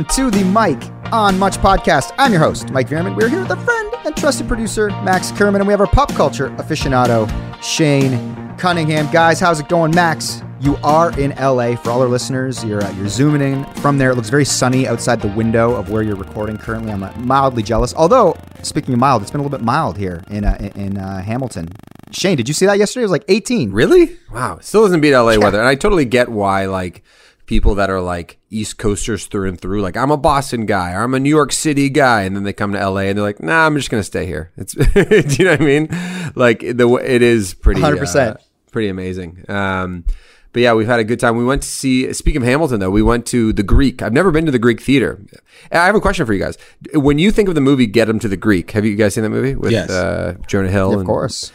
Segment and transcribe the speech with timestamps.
[0.00, 0.82] welcome to the Mike
[1.12, 2.14] on Much podcast.
[2.16, 3.14] I'm your host, Mike Veerman.
[3.16, 6.10] We're here with a friend and trusted producer, Max Kerman, and we have our pop
[6.14, 7.28] culture aficionado,
[7.62, 9.12] Shane Cunningham.
[9.12, 10.42] Guys, how's it going, Max?
[10.58, 11.76] You are in LA.
[11.76, 14.12] For all our listeners, you're uh, you're zooming in from there.
[14.12, 16.92] It looks very sunny outside the window of where you're recording currently.
[16.92, 17.92] I'm uh, mildly jealous.
[17.94, 21.20] Although, speaking of mild, it's been a little bit mild here in uh, in- uh,
[21.20, 21.68] Hamilton.
[22.10, 23.02] Shane, did you see that yesterday?
[23.02, 23.70] It was like 18.
[23.70, 24.16] Really?
[24.32, 24.60] Wow.
[24.62, 25.58] Still doesn't beat LA weather.
[25.58, 27.04] And I totally get why like
[27.50, 31.02] people that are like East Coasters through and through, like I'm a Boston guy or
[31.02, 33.42] I'm a New York City guy, and then they come to LA and they're like,
[33.42, 34.52] nah, I'm just gonna stay here.
[34.56, 34.82] It's do
[35.36, 35.88] you know what I mean?
[36.36, 38.16] Like the it is pretty 100%.
[38.16, 38.34] uh,
[38.70, 39.44] pretty amazing.
[39.50, 40.04] Um
[40.52, 41.36] but yeah, we've had a good time.
[41.36, 42.12] We went to see.
[42.12, 44.02] Speaking of Hamilton, though, we went to the Greek.
[44.02, 45.20] I've never been to the Greek theater.
[45.70, 46.58] I have a question for you guys.
[46.92, 49.22] When you think of the movie Get Him to the Greek, have you guys seen
[49.22, 49.90] that movie with Yes.
[49.90, 50.92] uh, Jonah Hill?
[50.92, 51.52] Of and- course.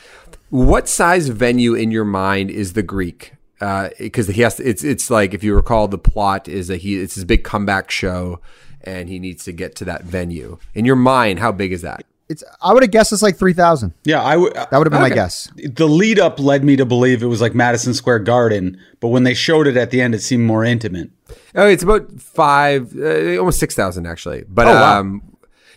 [0.49, 3.33] what size venue in your mind is the Greek?
[3.59, 6.99] Because he has to, it's it's like if you recall, the plot is that he
[7.01, 8.39] it's his big comeback show,
[8.83, 10.57] and he needs to get to that venue.
[10.73, 12.05] In your mind, how big is that?
[12.27, 13.93] It's I would have guessed it's like 3,000.
[14.03, 14.53] Yeah, I would.
[14.55, 15.47] That would have been my guess.
[15.55, 19.23] The lead up led me to believe it was like Madison Square Garden, but when
[19.23, 21.11] they showed it at the end, it seemed more intimate.
[21.53, 24.43] Oh, it's about five, uh, almost six thousand actually.
[24.49, 24.99] But Oh, wow.
[25.01, 25.21] um,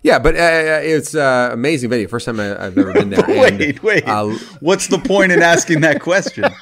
[0.02, 2.08] yeah, but uh, it's uh, amazing venue.
[2.08, 3.24] First time I, I've ever been there.
[3.28, 4.08] And, wait, wait.
[4.08, 4.28] uh,
[4.60, 6.44] What's the point in asking that question?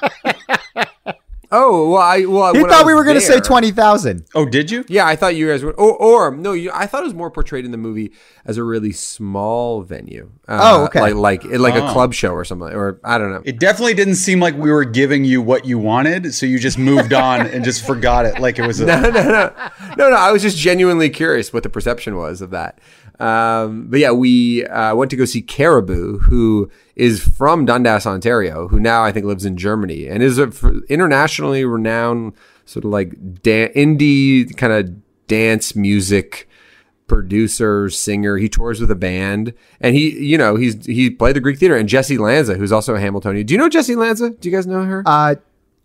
[1.51, 4.25] oh well, I well He when I thought we were going to say 20,000.
[4.35, 4.83] Oh, did you?
[4.87, 5.95] Yeah, I thought you guys were, or,
[6.29, 8.11] or no, you, I thought it was more portrayed in the movie
[8.45, 10.31] as a really small venue.
[10.47, 10.99] Uh, Oh, okay.
[11.13, 11.91] Like like like a Oh.
[11.93, 13.41] club show or something, or I don't know.
[13.45, 16.77] It definitely didn't seem like we were giving you what you wanted, so you just
[16.77, 18.85] moved on and just forgot it like it was a.
[18.87, 19.53] no, no, no,
[19.97, 20.15] no, no.
[20.15, 22.79] I was just genuinely curious what the perception was of that.
[23.19, 28.67] Um, but yeah, we uh, went to go see Caribou, who is from Dundas, Ontario,
[28.67, 32.33] who now I think lives in Germany and is a f- internationally renowned
[32.65, 33.11] sort of like
[33.41, 36.47] indie kind of dance music
[37.07, 38.37] producer, singer.
[38.37, 41.75] He tours with a band, and he, you know, he's he played the Greek theater.
[41.75, 43.45] And Jessy Lanza, who's also a Hamiltonian.
[43.45, 44.31] Do you know Jessy Lanza?
[44.31, 45.03] Do you guys know her?
[45.05, 45.35] Uh,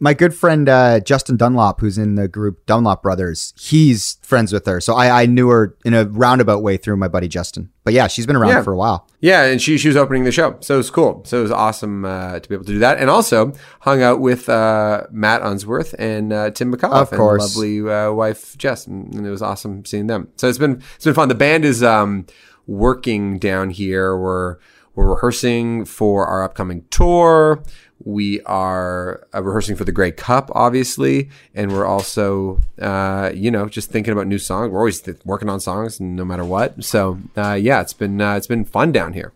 [0.02, 4.66] my good friend uh, Justin Dunlop, who's in the group Dunlop Brothers, he's friends with
[4.66, 4.80] her.
[4.80, 7.70] So I, I knew her in a roundabout way through my buddy Justin.
[7.84, 8.62] But yeah, she's been around Yeah.
[8.62, 9.06] for a while.
[9.20, 11.22] Yeah, and she she was opening the show, so it was cool.
[11.24, 13.52] So it was awesome uh, to be able to do that, and also
[13.82, 17.42] hung out with uh, Matt Unsworth and uh, Tim McAuliffe, Of course.
[17.56, 20.28] and lovely uh, wife Jess, and, and it was awesome seeing them.
[20.36, 21.28] So it's been it's been fun.
[21.28, 22.26] The band is um,
[22.66, 24.16] working down here.
[24.16, 24.56] We're
[24.94, 27.62] we're rehearsing for our upcoming tour.
[28.04, 33.68] We are uh, rehearsing for the Grey Cup, obviously, and we're also, uh, you know,
[33.68, 34.70] just thinking about new songs.
[34.70, 36.82] We're always th- working on songs, no matter what.
[36.84, 39.32] So, uh, yeah, it's been uh, it's been fun down here.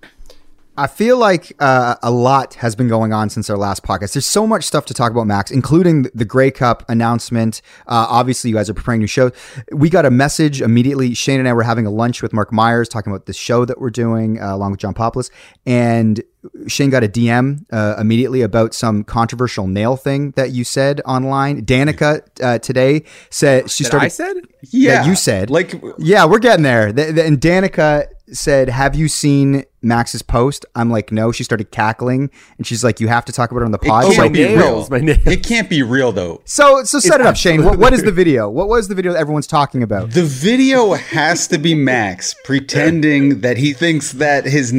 [0.78, 4.12] I feel like uh, a lot has been going on since our last podcast.
[4.12, 7.62] There's so much stuff to talk about, Max, including the Grey Cup announcement.
[7.86, 9.32] Uh, obviously, you guys are preparing new shows.
[9.72, 11.14] We got a message immediately.
[11.14, 13.80] Shane and I were having a lunch with Mark Myers talking about the show that
[13.80, 15.30] we're doing uh, along with John Populus.
[15.64, 16.22] And
[16.68, 21.64] Shane got a DM uh, immediately about some controversial nail thing that you said online.
[21.64, 24.06] Danica uh, today said she started.
[24.06, 24.36] I said?
[24.70, 25.50] Yeah, you said.
[25.50, 26.92] like Yeah, we're getting there.
[26.92, 31.70] Th- th- And Danica said, "Have you seen Max's post?" I'm like, "No." She started
[31.70, 34.22] cackling, and she's like, "You have to talk about it on the pod." can't So-
[34.22, 34.56] my be real.
[34.58, 35.18] nails, my nails.
[35.26, 36.40] it can't be real though.
[36.44, 37.64] So, so set it up, Shane.
[37.64, 38.48] What, what is the video?
[38.50, 40.10] What was the video that everyone's talking about?
[40.10, 44.72] The video has to be Max pretending that he thinks that his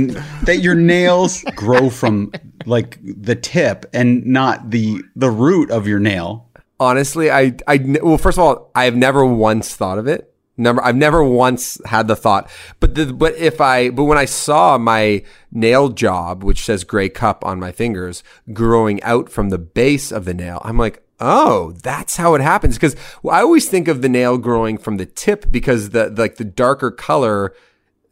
[0.43, 2.31] that your nails grow from
[2.65, 6.43] like the tip and not the the root of your nail.
[6.79, 10.31] Honestly, I, I, well, first of all, I have never once thought of it.
[10.57, 14.25] Number, I've never once had the thought, but the, but if I, but when I
[14.25, 18.23] saw my nail job, which says gray cup on my fingers,
[18.53, 22.75] growing out from the base of the nail, I'm like, oh, that's how it happens.
[22.75, 26.45] Because I always think of the nail growing from the tip because the like the
[26.45, 27.53] darker color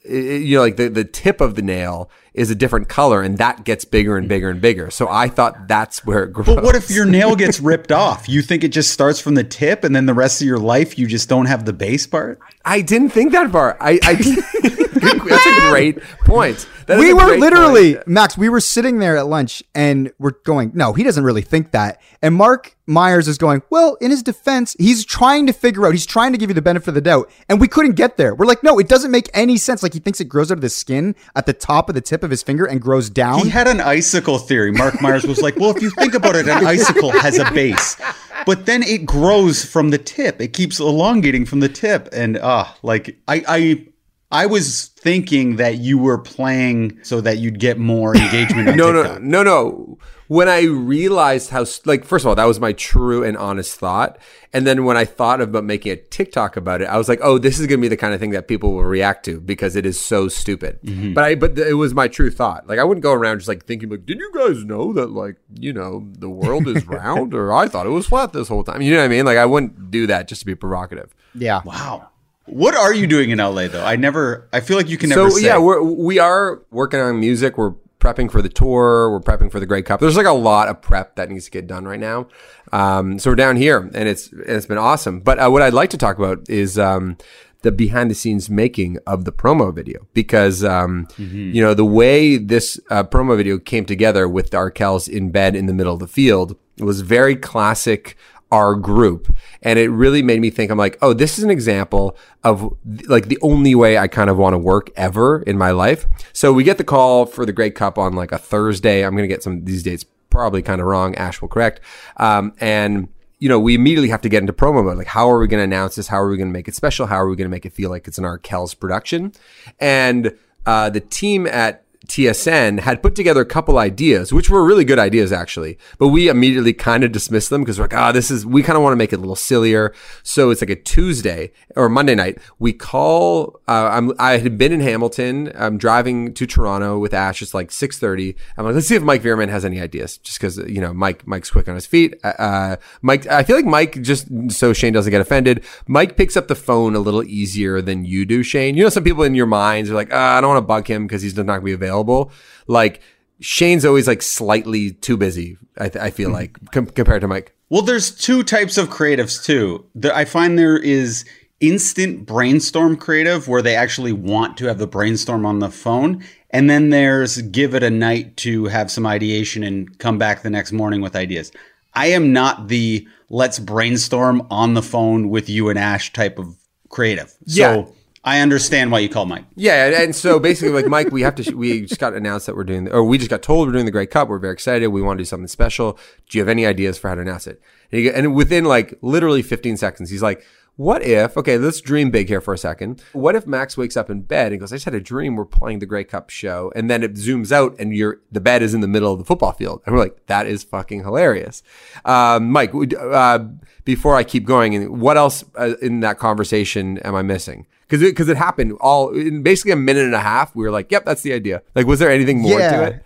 [0.08, 3.64] you know, like the, the tip of the nail is a different color and that
[3.64, 4.92] gets bigger and bigger and bigger.
[4.92, 6.48] So I thought that's where it grows.
[6.48, 8.28] But what if your nail gets ripped off?
[8.30, 11.00] You think it just starts from the tip and then the rest of your life
[11.00, 12.40] you just don't have the base part?
[12.64, 13.78] I didn't think that far.
[13.80, 14.14] I, I
[15.02, 16.68] that's a great point.
[16.88, 18.08] That is we were literally, point.
[18.08, 18.38] Max.
[18.38, 22.02] We were sitting there at lunch, and we're going, "No, he doesn't really think that."
[22.22, 25.92] And Mark Myers is going, "Well, in his defense, he's trying to figure out.
[25.94, 28.36] He's trying to give you the benefit of the doubt." And we couldn't get there.
[28.36, 30.62] We're like, "No, it doesn't make any sense." Like he thinks it grows out of
[30.62, 33.40] the skin at the top of the tip of his finger and grows down.
[33.40, 34.72] He had an icicle theory.
[34.72, 37.98] Mark Myers was like, well, if you think about it, an icicle has a base.
[38.46, 40.40] But then it grows from the tip.
[40.40, 42.10] It keeps elongating from the tip.
[42.12, 43.88] And ah, like I I
[44.32, 48.92] I was thinking that you were playing so that you'd get more engagement on No,
[48.92, 49.98] no, no, no.
[50.28, 54.18] When I realized how, like, first of all, that was my true and honest thought.
[54.54, 57.38] And then when I thought about making a TikTok about it, I was like, oh,
[57.38, 59.76] this is going to be the kind of thing that people will react to because
[59.76, 60.80] it is so stupid.
[60.84, 61.14] Mm-hmm.
[61.14, 62.68] But I, but it was my true thought.
[62.68, 65.36] Like, I wouldn't go around just like thinking, like, did you guys know that, like,
[65.54, 68.82] you know, the world is round or I thought it was flat this whole time?
[68.82, 69.26] You know what I mean?
[69.26, 71.14] Like, I wouldn't do that just to be provocative.
[71.34, 71.62] Yeah.
[71.66, 72.10] Wow.
[72.46, 73.84] What are you doing in LA though?
[73.84, 74.48] I never.
[74.54, 75.30] I feel like you can never.
[75.32, 75.46] So say.
[75.48, 77.58] yeah, we're we are working on music.
[77.58, 77.74] We're
[78.06, 79.10] prepping for the tour.
[79.10, 80.00] We're prepping for the Grey Cup.
[80.00, 82.28] There's like a lot of prep that needs to get done right now.
[82.72, 85.22] Um, so we're down here, and it's it's been awesome.
[85.22, 87.18] But uh, what I'd like to talk about is um,
[87.62, 91.52] the behind the scenes making of the promo video because um, mm-hmm.
[91.52, 95.56] you know the way this uh, promo video came together with the Arkells in bed
[95.56, 98.18] in the middle of the field was very classic
[98.56, 99.36] our group.
[99.62, 102.74] And it really made me think, I'm like, oh, this is an example of
[103.08, 106.06] like the only way I kind of want to work ever in my life.
[106.32, 109.06] So we get the call for the Grey Cup on like a Thursday.
[109.06, 111.16] I'm going to get some these dates probably kind of wrong.
[111.16, 111.82] Ash will correct.
[112.16, 113.10] Um, and
[113.40, 114.98] you know, we immediately have to get into promo mode.
[114.98, 116.08] Like, how are we going to announce this?
[116.08, 117.06] How are we going to make it special?
[117.08, 119.34] How are we going to make it feel like it's an Arkells production?
[119.80, 124.86] And uh, the team at TSN had put together a couple ideas, which were really
[124.86, 128.12] good ideas actually, but we immediately kind of dismissed them because we're like, ah, oh,
[128.12, 129.94] this is, we kind of want to make it a little sillier.
[130.24, 132.38] So it's like a Tuesday or Monday night.
[132.60, 135.52] We call, uh, I'm, I had been in Hamilton.
[135.56, 137.42] I'm driving to Toronto with Ash.
[137.42, 138.36] It's like 630.
[138.58, 141.26] I'm like, let's see if Mike Veerman has any ideas just because, you know, Mike,
[141.28, 142.16] Mike's quick on his feet.
[142.24, 145.64] Uh, uh, Mike, I feel like Mike just so Shane doesn't get offended.
[145.88, 148.78] Mike picks up the phone a little easier than you do, Shane.
[148.78, 150.88] You know, some people in your minds are like, oh, I don't want to bug
[150.88, 152.32] him because he's not going to be available available.
[152.68, 153.02] Like
[153.40, 155.58] Shane's always like slightly too busy.
[155.78, 156.36] I, th- I feel mm-hmm.
[156.36, 157.54] like com- compared to Mike.
[157.70, 159.86] Well, there's two types of creatives too.
[159.96, 161.26] The, I find there is
[161.60, 166.24] instant brainstorm creative where they actually want to have the brainstorm on the phone.
[166.52, 170.50] And then there's give it a night to have some ideation and come back the
[170.50, 171.52] next morning with ideas.
[171.94, 176.56] I am not the let's brainstorm on the phone with you and Ash type of
[176.90, 177.34] creative.
[177.48, 177.86] So yeah.
[178.26, 179.46] I understand why you call Mike.
[179.56, 181.56] Yeah, and so basically, like Mike, we have to.
[181.56, 183.92] We just got announced that we're doing, or we just got told we're doing the
[183.92, 184.30] Grey Cup.
[184.30, 184.88] We're very excited.
[184.88, 186.00] We want to do something special.
[186.28, 187.62] Do you have any ideas for how to announce it?
[187.92, 190.44] And, he, and within like literally 15 seconds, he's like,
[190.76, 191.38] "What if?
[191.38, 193.02] Okay, let's dream big here for a second.
[193.14, 195.36] What if Max wakes up in bed and goes, I just had a dream.
[195.36, 198.62] We're playing the Grey Cup show, and then it zooms out, and you're the bed
[198.62, 201.64] is in the middle of the football field, and we're like, that is fucking hilarious.
[202.04, 203.40] Um, Mike, uh,
[203.84, 207.68] before I keep going, and what else uh, in that conversation am I missing?
[207.88, 210.56] because it, cause it happened all in basically a minute and a half.
[210.56, 212.72] We were like, "Yep, that's the idea." Like, was there anything more yeah.
[212.72, 213.06] to it?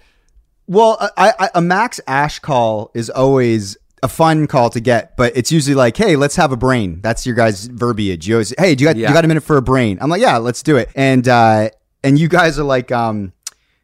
[0.67, 5.35] Well, I, I, a Max Ash call is always a fun call to get, but
[5.35, 8.27] it's usually like, "Hey, let's have a brain." That's your guys' verbiage.
[8.27, 9.09] You always, "Hey, do you got yeah.
[9.09, 11.69] you got a minute for a brain?" I'm like, "Yeah, let's do it." And uh,
[12.03, 13.33] and you guys are like, um,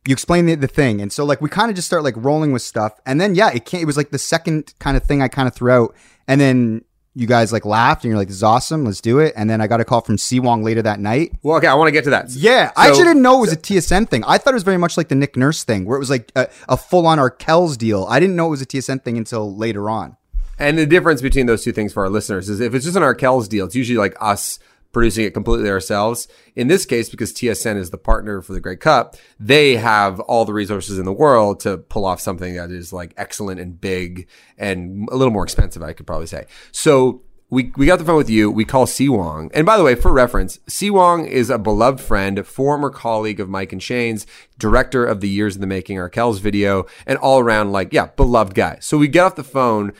[0.07, 2.51] you explain the, the thing, and so like we kind of just start like rolling
[2.51, 5.21] with stuff, and then yeah, it came, it was like the second kind of thing
[5.21, 5.95] I kind of threw out,
[6.27, 6.84] and then
[7.15, 8.83] you guys like laughed and you're like, this is awesome.
[8.83, 9.33] Let's do it.
[9.37, 11.31] And then I got a call from Si Wong later that night.
[11.43, 11.67] Well, okay.
[11.67, 12.29] I want to get to that.
[12.31, 12.67] Yeah.
[12.67, 14.23] So, I actually didn't know it was a TSN thing.
[14.25, 16.31] I thought it was very much like the Nick Nurse thing where it was like
[16.35, 18.05] a, a full on Arkells deal.
[18.09, 20.17] I didn't know it was a TSN thing until later on.
[20.59, 23.03] And the difference between those two things for our listeners is if it's just an
[23.03, 24.59] Arkells deal, it's usually like us
[24.95, 26.25] producing it completely ourselves.
[26.55, 30.45] In this case, because TSN is the partner for the Grey Cup, they have all
[30.45, 34.25] the resources in the world to pull off something that is like excellent and big
[34.57, 36.45] and a little more expensive, I could probably say.
[36.71, 38.49] So we, we got the phone with you.
[38.49, 39.51] We call Si Wong.
[39.53, 43.49] And by the way, for reference, Si Wong is a beloved friend, former colleague of
[43.49, 44.25] Mike and Shane's,
[44.57, 48.55] director of the Years in the Making Arkells video, and all around, like, yeah, beloved
[48.55, 48.77] guy.
[48.79, 49.91] So we get off the phone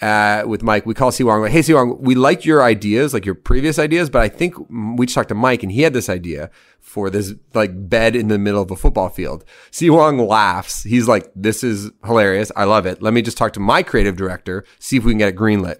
[0.00, 0.86] uh, with Mike.
[0.86, 1.42] We call Si Wong.
[1.42, 4.54] Like, hey, Si Wong, we like your ideas, like your previous ideas, but I think
[4.68, 8.28] we just talked to Mike and he had this idea for this like bed in
[8.28, 9.44] the middle of a football field.
[9.70, 10.82] Si Wong laughs.
[10.82, 12.52] He's like, this is hilarious.
[12.56, 13.02] I love it.
[13.02, 15.78] Let me just talk to my creative director, see if we can get it greenlit.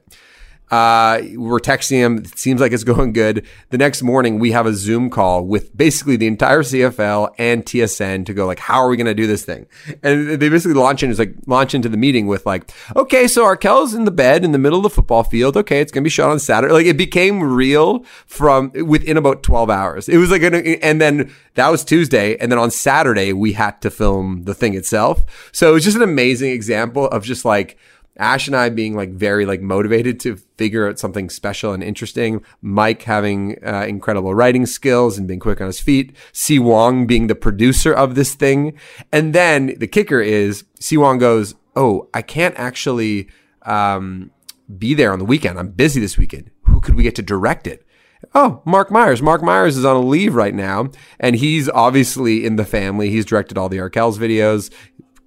[0.70, 2.18] Uh, we're texting him.
[2.18, 3.46] It seems like it's going good.
[3.70, 8.26] The next morning, we have a Zoom call with basically the entire CFL and TSN
[8.26, 9.66] to go like, how are we going to do this thing?
[10.02, 13.94] And they basically launch into like launch into the meeting with like, okay, so Arkells
[13.94, 15.56] in the bed in the middle of the football field.
[15.56, 16.72] Okay, it's going to be shot on Saturday.
[16.72, 20.08] Like it became real from within about twelve hours.
[20.08, 23.80] It was like, an, and then that was Tuesday, and then on Saturday we had
[23.82, 25.50] to film the thing itself.
[25.52, 27.78] So it was just an amazing example of just like
[28.16, 32.44] Ash and I being like very like motivated to figure out something special and interesting.
[32.62, 36.14] Mike having uh, incredible writing skills and being quick on his feet.
[36.32, 38.78] Si Wong being the producer of this thing.
[39.12, 43.28] And then the kicker is Si Wong goes, Oh, I can't actually,
[43.62, 44.30] um,
[44.78, 45.58] be there on the weekend.
[45.58, 46.50] I'm busy this weekend.
[46.62, 47.86] Who could we get to direct it?
[48.34, 49.20] Oh, Mark Myers.
[49.20, 50.90] Mark Myers is on a leave right now,
[51.20, 53.10] and he's obviously in the family.
[53.10, 54.72] He's directed all the Arkells videos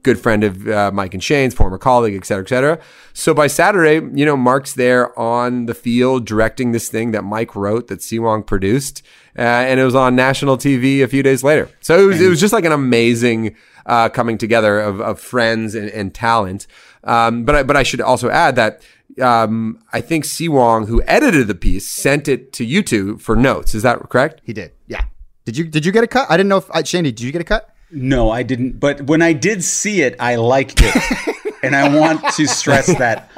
[0.04, 2.80] good friend of uh, Mike and Shane's, former colleague, et cetera, et cetera.
[3.14, 7.56] So by Saturday, you know, Mark's there on the field directing this thing that Mike
[7.56, 9.02] wrote that Siwong produced,
[9.38, 11.70] uh, and it was on national TV a few days later.
[11.82, 15.76] So it was, it was just like an amazing uh, coming together of, of friends
[15.76, 16.68] and, and talent.
[17.04, 18.82] Um, but I, but I should also add that
[19.22, 23.74] um, I think Siwong, who edited the piece, sent it to you two for notes.
[23.74, 24.42] Is that correct?
[24.44, 24.72] He did.
[24.88, 25.06] Yeah.
[25.46, 26.30] Did you did you get a cut?
[26.30, 27.74] I didn't know if uh, Shane, did you get a cut?
[27.92, 28.80] No, I didn't.
[28.80, 31.46] But when I did see it, I liked it.
[31.64, 33.30] and I want to stress that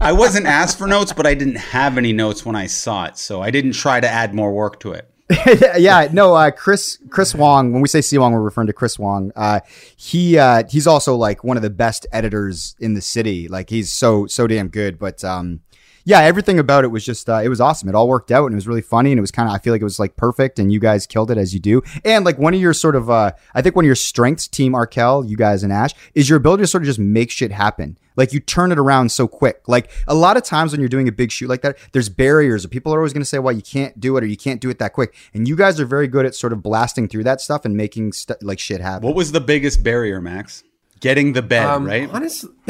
[0.00, 3.18] I wasn't asked for notes, but I didn't have any notes when I saw it.
[3.18, 5.10] So I didn't try to add more work to it.
[5.76, 7.72] yeah, no, uh, Chris Chris Wong.
[7.72, 9.32] When we say C Wong, we're referring to Chris Wong.
[9.34, 9.58] Uh,
[9.96, 13.48] he uh, he's also like one of the best editors in the city.
[13.48, 15.00] Like he's so so damn good.
[15.00, 15.62] But um,
[16.06, 17.88] yeah, everything about it was just uh, it was awesome.
[17.88, 19.58] It all worked out and it was really funny and it was kind of I
[19.58, 21.82] feel like it was like perfect and you guys killed it as you do.
[22.04, 24.76] And like one of your sort of uh, I think one of your strengths, Team
[24.76, 27.98] Arkell, you guys and Ash, is your ability to sort of just make shit happen.
[28.14, 29.66] Like you turn it around so quick.
[29.66, 32.64] Like a lot of times when you're doing a big shoot like that, there's barriers
[32.64, 34.60] or people are always going to say, well, you can't do it or you can't
[34.60, 35.12] do it that quick.
[35.34, 38.12] And you guys are very good at sort of blasting through that stuff and making
[38.12, 39.04] st- like shit happen.
[39.04, 40.62] What was the biggest barrier, Max?
[41.00, 42.08] Getting the bed, Um, right?
[42.10, 42.50] Honestly,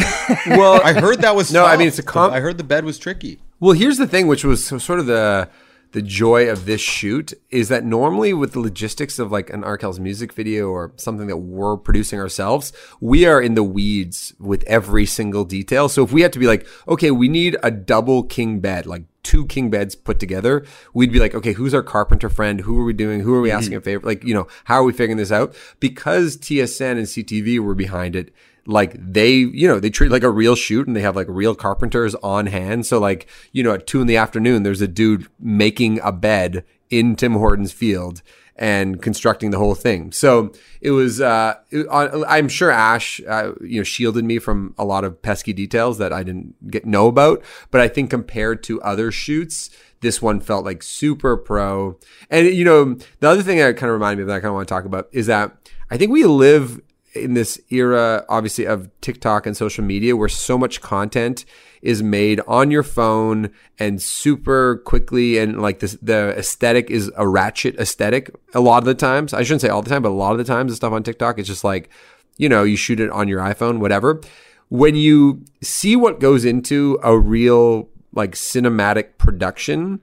[0.47, 2.85] well, I heard that was No, I mean, it's a com- I heard the bed
[2.85, 3.39] was tricky.
[3.61, 5.49] Well, here's the thing, which was sort of the
[5.93, 9.99] the joy of this shoot is that normally with the logistics of like an Arkell's
[10.01, 15.07] music video or something that we're producing ourselves, we are in the weeds with every
[15.07, 15.89] single detail.
[15.89, 19.05] So if we had to be like, okay, we need a double king bed, like
[19.27, 20.65] two king beds put together,
[20.95, 22.61] we'd be like, okay, who's our carpenter friend?
[22.61, 23.21] Who are we doing?
[23.21, 23.79] Who are we asking mm-hmm.
[23.79, 24.07] a favor?
[24.07, 25.55] Like, you know, how are we figuring this out?
[25.81, 28.33] Because TSN and CTV were behind it
[28.67, 31.57] like they, you know, they treat like a real shoot and they have like real
[31.57, 32.87] carpenters on hand.
[32.87, 36.65] So like, you know, at two in the afternoon, there's a dude making a bed
[36.89, 38.23] in Tim Hortons field
[38.59, 40.13] and constructing the whole thing.
[40.13, 44.85] So it was, uh, it, I'm sure Ash, uh, you know, shielded me from a
[44.85, 47.43] lot of pesky details that I didn't get know about.
[47.71, 49.71] But I think compared to other shoots,
[50.01, 51.99] this one felt like super pro.
[52.31, 54.49] And, you know, the other thing that kind of reminded me of that I kind
[54.49, 55.57] of want to talk about is that
[55.91, 56.81] I think we live
[57.15, 61.45] in this era, obviously, of TikTok and social media where so much content
[61.83, 67.27] is made on your phone and super quickly and like this the aesthetic is a
[67.27, 69.33] ratchet aesthetic a lot of the times.
[69.33, 71.03] I shouldn't say all the time, but a lot of the times the stuff on
[71.03, 71.91] TikTok is just like,
[72.37, 74.21] you know, you shoot it on your iPhone, whatever.
[74.69, 80.01] When you see what goes into a real like cinematic production,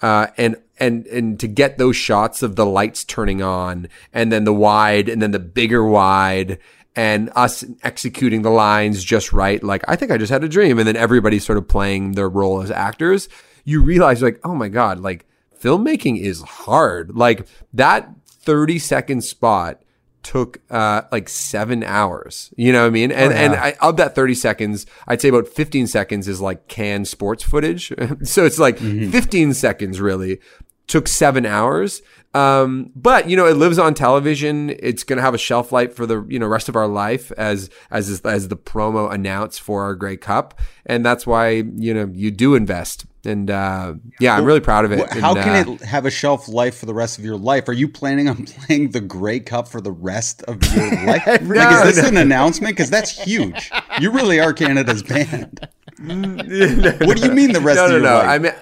[0.00, 4.44] uh, and and and to get those shots of the lights turning on and then
[4.44, 6.58] the wide and then the bigger wide
[6.98, 10.78] and us executing the lines just right like i think i just had a dream
[10.78, 13.28] and then everybody sort of playing their role as actors
[13.64, 15.24] you realize like oh my god like
[15.60, 17.14] filmmaking is hard.
[17.14, 19.82] Like that 30 second spot
[20.24, 23.12] took uh like seven hours you know what i mean?
[23.12, 27.08] And and I, of that 30 seconds i'd say about 15 seconds is like canned
[27.08, 27.92] sports footage.
[28.24, 30.40] So it's like 15 seconds really
[30.88, 32.02] took seven hours
[32.34, 36.04] um but you know it lives on television it's gonna have a shelf life for
[36.04, 39.94] the you know rest of our life as as as the promo announced for our
[39.94, 44.60] Grey Cup and that's why you know you do invest and uh yeah i'm really
[44.60, 47.18] proud of it How And, can uh, it have a shelf life for the rest
[47.18, 47.68] of your life?
[47.68, 51.26] Are you planning on playing the Grey Cup for the rest of your life?
[51.26, 52.76] like, is this an announcement?
[52.76, 53.70] Because that's huge.
[54.00, 55.68] You really are Canada's band.
[55.98, 58.14] What do you mean the rest no, of no, your no.
[58.14, 58.28] life?
[58.28, 58.52] I mean,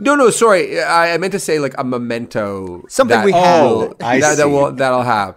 [0.00, 0.30] no, no.
[0.30, 2.84] Sorry, I, I meant to say like a memento.
[2.88, 3.64] Something that we have.
[3.64, 4.50] will- Oh, I that, that see.
[4.50, 5.36] will that I'll have.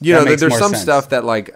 [0.00, 0.82] You That know, makes there's more some sense.
[0.82, 1.54] stuff that like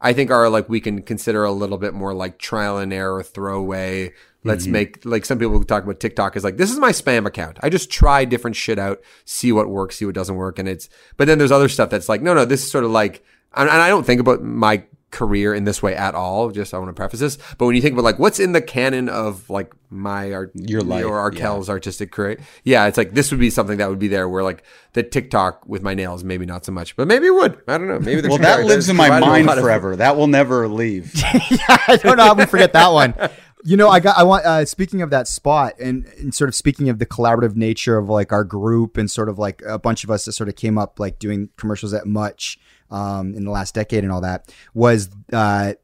[0.00, 3.22] I think are like we can consider a little bit more like trial and error,
[3.22, 4.12] throwaway.
[4.44, 4.72] Let's Mm-hmm.
[4.72, 7.58] make like some people talk about TikTok is like this is my spam account.
[7.62, 10.88] I just try different shit out, see what works, see what doesn't work, and it's.
[11.16, 12.44] But then there's other stuff that's like no, no.
[12.44, 13.24] This is sort of like,
[13.54, 14.84] and, and I don't think about my
[15.16, 16.50] career in this way at all.
[16.50, 17.38] Just I want to preface this.
[17.56, 20.82] But when you think about like what's in the canon of like my art, Your
[20.82, 21.48] life, or yeah.
[21.48, 24.28] Artistic career, yeah, it's like this would be something that would be there.
[24.28, 27.58] Where like the TikTok with my nails, maybe not so much, but maybe it would.
[27.66, 27.98] I don't know.
[27.98, 29.96] Maybe the well, that lives in my mind lot of- forever.
[29.96, 31.12] That will never leave.
[31.24, 33.14] I don't know how we forget that one.
[33.64, 34.16] You know, I got.
[34.16, 34.44] I want.
[34.44, 38.08] Uh, speaking of that spot, and, and sort of speaking of the collaborative nature of
[38.08, 40.78] like our group, and sort of like a bunch of us that sort of came
[40.78, 45.08] up like doing commercials at Much um, in the last decade and all that was
[45.32, 45.74] uh,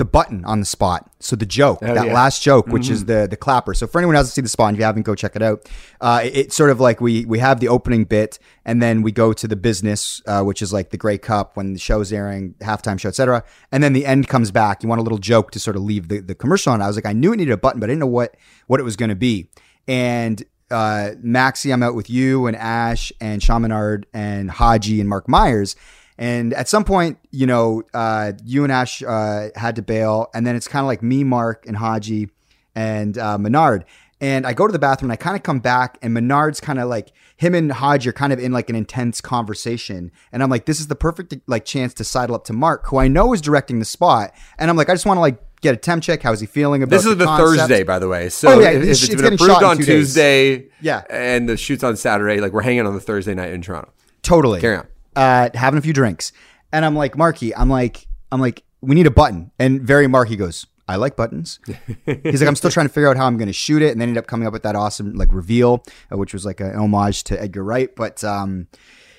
[0.00, 1.10] the button on the spot.
[1.20, 2.14] So the joke, that yeah.
[2.14, 3.74] last joke, which is the the clapper.
[3.74, 5.42] So for anyone who hasn't seen the spot, and if you haven't, go check it
[5.42, 5.68] out.
[6.00, 9.12] Uh, it- it's sort of like we we have the opening bit, and then we
[9.12, 12.54] go to the business, uh, which is like the Grey Cup when the show's airing,
[12.62, 13.44] halftime show, etc.
[13.70, 14.82] And then the end comes back.
[14.82, 16.80] You want a little joke to sort of leave the, the commercial on.
[16.80, 18.80] I was like, I knew it needed a button, but I didn't know what what
[18.80, 19.50] it was going to be.
[19.86, 25.28] And uh, Maxie, I'm out with you and Ash and Shamanard and Haji and Mark
[25.28, 25.76] Myers.
[26.20, 30.46] And at some point, you know, uh, you and Ash uh, had to bail, and
[30.46, 32.28] then it's kind of like me, Mark, and Haji,
[32.74, 33.86] and uh, Menard.
[34.20, 36.78] And I go to the bathroom, and I kind of come back, and Menard's kind
[36.78, 40.50] of like him and Haji are kind of in like an intense conversation, and I'm
[40.50, 43.32] like, this is the perfect like chance to sidle up to Mark, who I know
[43.32, 46.02] is directing the spot, and I'm like, I just want to like get a temp
[46.02, 46.22] check.
[46.22, 47.60] How's he feeling about This is the concept?
[47.60, 48.28] Thursday, by the way.
[48.28, 50.08] So Oh, yeah, if, it's- it's it's been approved on two days.
[50.08, 51.02] Tuesday, Yeah.
[51.08, 53.90] and the shoots on Saturday, like we're hanging on the Thursday night in Toronto.
[54.20, 54.60] Totally.
[54.60, 54.86] Carry on.
[55.16, 56.32] Uh, having a few drinks.
[56.72, 59.50] And I'm like, Marky, I'm like, I'm like, we need a button.
[59.58, 61.60] And very Marky goes, I like buttons.
[62.06, 63.92] He's like, I'm still trying to figure out how I'm going to shoot it.
[63.92, 66.60] And then ended up coming up with that awesome like reveal, uh, which was like
[66.60, 67.94] an homage to Edgar Wright.
[67.94, 68.66] But um,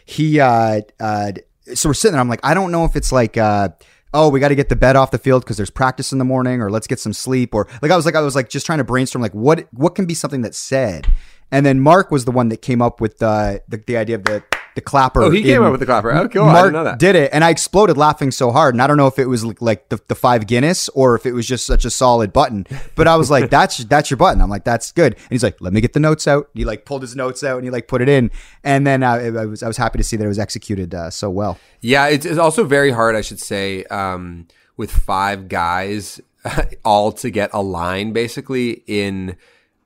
[0.05, 1.31] he, uh, uh,
[1.73, 2.21] so we're sitting there.
[2.21, 3.69] I'm like, I don't know if it's like, uh,
[4.13, 6.25] oh, we got to get the bed off the field because there's practice in the
[6.25, 8.65] morning, or let's get some sleep, or like I was like, I was like just
[8.65, 11.07] trying to brainstorm like what what can be something that's said.
[11.51, 14.23] And then Mark was the one that came up with the the, the idea of
[14.23, 14.43] the
[14.75, 15.21] the clapper.
[15.23, 16.11] Oh, he came up with the clapper.
[16.11, 16.43] Oh, cool.
[16.43, 16.99] I Mark didn't know that.
[16.99, 18.73] did it, and I exploded laughing so hard.
[18.75, 21.33] And I don't know if it was like, the, the five Guinness or if it
[21.33, 22.65] was just such a solid button.
[22.95, 25.59] But I was like, "That's that's your button." I'm like, "That's good." And he's like,
[25.59, 27.87] "Let me get the notes out." He like pulled his notes out and he like
[27.87, 28.31] put it in.
[28.63, 31.09] And then uh, I was I was happy to see that it was executed uh,
[31.09, 31.57] so well.
[31.81, 34.47] Yeah, it's, it's also very hard, I should say, um,
[34.77, 36.21] with five guys
[36.85, 39.35] all to get a line basically in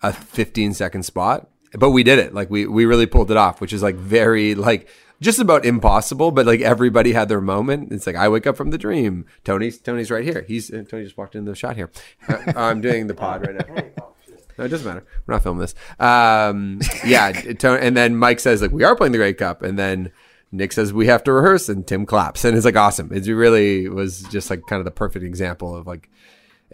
[0.01, 1.50] a 15 second spot.
[1.77, 2.34] But we did it.
[2.34, 4.89] Like we we really pulled it off, which is like very like
[5.22, 6.32] just about impossible.
[6.32, 7.91] But like everybody had their moment.
[7.91, 9.25] It's like I wake up from the dream.
[9.44, 10.46] Tony's Tony's right here.
[10.48, 11.91] He's uh, Tony just walked in the shot here.
[12.27, 14.12] Uh, I'm doing the pod right now.
[14.58, 15.05] No, it doesn't matter.
[15.25, 15.75] We're not filming this.
[16.00, 19.77] Um, yeah, Tony, and then Mike says like we are playing the Grey Cup, and
[19.77, 20.12] then
[20.51, 23.12] Nick says we have to rehearse, and Tim claps, and it's like awesome.
[23.12, 26.10] It really was just like kind of the perfect example of like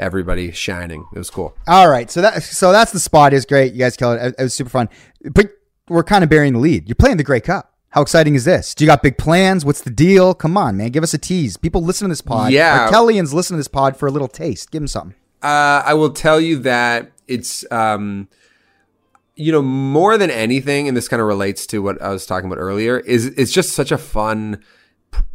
[0.02, 1.06] everybody shining.
[1.14, 1.56] It was cool.
[1.68, 3.34] All right, so that so that's the spot.
[3.34, 3.74] is great.
[3.74, 4.36] You guys killed it.
[4.38, 4.90] It was super fun.
[5.24, 5.52] But
[5.88, 6.90] we're kind of burying the lead.
[6.90, 7.74] You're playing the Grey Cup.
[7.90, 8.74] How exciting is this?
[8.74, 9.66] Do you got big plans?
[9.66, 10.34] What's the deal?
[10.34, 10.92] Come on, man.
[10.92, 11.58] Give us a tease.
[11.58, 12.54] People listen to this pod.
[12.54, 12.86] Yeah.
[12.86, 14.72] Our Kellyan's listen to this pod for a little taste.
[14.72, 15.16] Give them something.
[15.44, 18.30] Uh, I will tell you that it's, um,
[19.36, 22.50] you know, more than anything, and this kind of relates to what I was talking
[22.50, 24.64] about earlier, is it's just such a fun,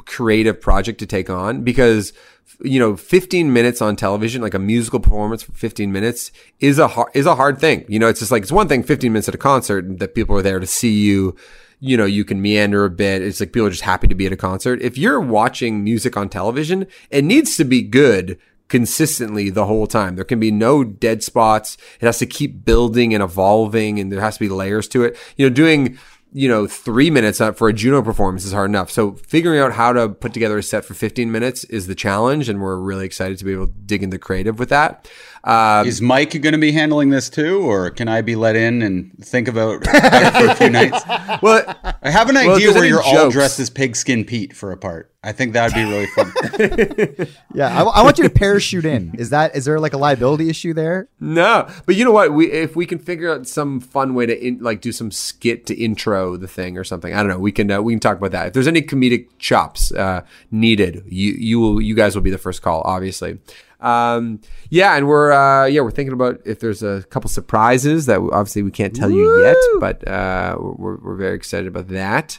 [0.07, 2.14] creative project to take on because,
[2.61, 6.88] you know, 15 minutes on television, like a musical performance for 15 minutes, is a
[6.88, 7.85] hard, is a hard thing.
[7.88, 10.37] You know, it's just like it's one thing 15 minutes at a concert that people
[10.37, 11.37] are there to see you.
[11.78, 13.20] You know, you can meander a bit.
[13.20, 14.80] It's like people are just happy to be at a concert.
[14.80, 20.16] If you're watching music on television, it needs to be good consistently the whole time.
[20.16, 21.76] There can be no dead spots.
[22.00, 25.16] It has to keep building and evolving and there has to be layers to it.
[25.37, 25.98] You know, doing,
[26.37, 28.90] you know, three minutes for a Juno performance is hard enough.
[28.90, 32.51] So figuring out how to put together a set for 15 minutes is the challenge.
[32.51, 35.09] And we're really excited to be able to dig into creative with that.
[35.46, 38.82] Um, Is Mike going to be handling this too, or can I be let in
[38.82, 41.04] and think about it for a few nights?
[41.42, 41.62] well,
[42.02, 45.12] I have an idea there's where you're all dressed as Pigskin Pete for a part.
[45.22, 47.26] I think that would be really fun.
[47.54, 49.14] Yeah, I, I want you to parachute in.
[49.18, 51.09] Is that is there like a liability issue there?
[51.18, 52.32] No, but you know what?
[52.35, 55.64] We if we can figure out some fun way to in, like do some skit
[55.66, 57.14] to intro the thing or something.
[57.14, 57.38] I don't know.
[57.38, 58.48] We can uh, we can talk about that.
[58.48, 62.38] If there's any comedic chops uh, needed, you you will you guys will be the
[62.38, 63.38] first call, obviously.
[63.81, 68.19] Um, yeah, and we're uh, yeah we're thinking about if there's a couple surprises that
[68.33, 72.39] obviously we can't tell you yet, but uh, we're we're very excited about that.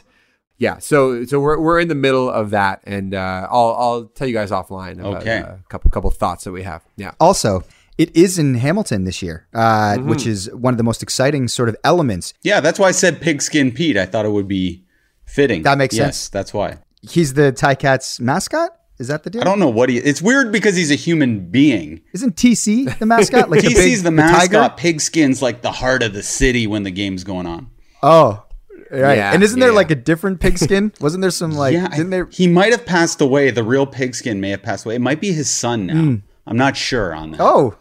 [0.58, 4.26] Yeah, so so we're we're in the middle of that, and uh, I'll I'll tell
[4.26, 5.38] you guys offline about Okay.
[5.38, 6.82] uh, a couple couple thoughts that we have.
[6.96, 7.12] Yeah.
[7.20, 7.62] Also,
[7.96, 10.08] it is in Hamilton this year, uh, Mm-hmm.
[10.08, 12.34] which is one of the most exciting sort of elements.
[12.42, 13.96] yeah, that's why I said Pigskin Pete.
[13.96, 14.82] I thought it would be
[15.24, 15.62] fitting.
[15.62, 16.28] That makes yes, sense.
[16.30, 16.78] That's why.
[17.02, 18.70] He's the Ticats mascot.
[18.98, 19.42] Is that the deal?
[19.42, 19.98] I don't know what he.
[19.98, 22.00] It's weird because he's a human being.
[22.12, 23.48] Isn't TC the mascot?
[23.50, 24.58] Like the TC's big, the tiger?
[24.58, 24.76] mascot.
[24.76, 27.70] Pigskin's like the heart of the city when the game's going on.
[28.02, 28.44] Oh,
[28.90, 29.16] right.
[29.18, 29.74] Yeah, and isn't there yeah.
[29.76, 30.92] like a different pigskin?
[31.00, 31.74] Wasn't there some like?
[31.74, 32.26] yeah, didn't there?
[32.32, 33.50] he might have passed away.
[33.52, 34.96] The real Pigskin may have passed away.
[34.96, 36.18] It might be his son now.
[36.46, 37.40] I'm not sure on that.
[37.40, 37.76] Oh,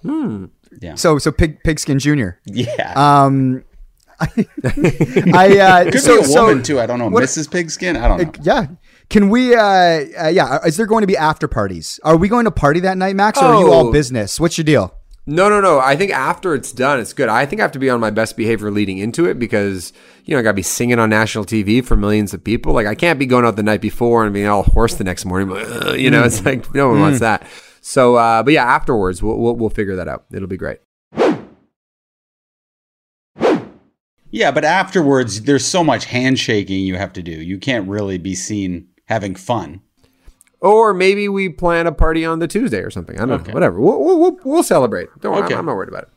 [0.81, 0.95] Yeah.
[0.95, 2.39] so so pig pigskin junior.
[2.45, 2.93] yeah.
[2.95, 3.63] Um,
[4.19, 6.79] I uh, Could so, be a so- woman too.
[6.79, 7.07] I don't know.
[7.07, 7.49] what- Mrs.
[7.51, 7.95] Pigskin.
[7.95, 8.43] I don't know.
[8.43, 8.67] Yeah.
[9.09, 9.55] Can we?
[9.55, 10.59] Uh, uh, yeah.
[10.65, 11.99] Is there going to be after parties?
[12.03, 13.91] Are we going to party that night, Max, or are you all Oh.
[13.91, 14.39] business?
[14.39, 14.93] What's your deal?
[15.29, 15.79] No, no, no.
[15.79, 17.27] I think after it's done, it's good.
[17.27, 19.91] I think I have to be on my best behavior leading into it because,
[20.23, 22.71] you know, I got to be singing on national TV for millions of people.
[22.71, 25.25] Like, I can't be going out the night before and being all hoarse the next
[25.25, 25.51] morning.
[25.51, 27.45] "Ugh," You know, it's like no one wants that.
[27.81, 30.25] So, uh, but yeah, afterwards, we'll, we'll, we'll figure that out.
[30.31, 30.79] It'll be great.
[34.29, 37.31] Yeah, but afterwards, there's so much handshaking you have to do.
[37.31, 39.81] You can't really be seen having fun.
[40.59, 43.15] Or maybe we plan a party on the Tuesday or something.
[43.19, 43.49] I don't Okay.
[43.51, 43.53] know.
[43.53, 43.79] Whatever.
[43.79, 45.09] We'll, we'll, we'll, we'll celebrate.
[45.19, 45.43] Don't worry.
[45.43, 45.53] Okay.
[45.53, 46.09] I'm, I'm not worried about it.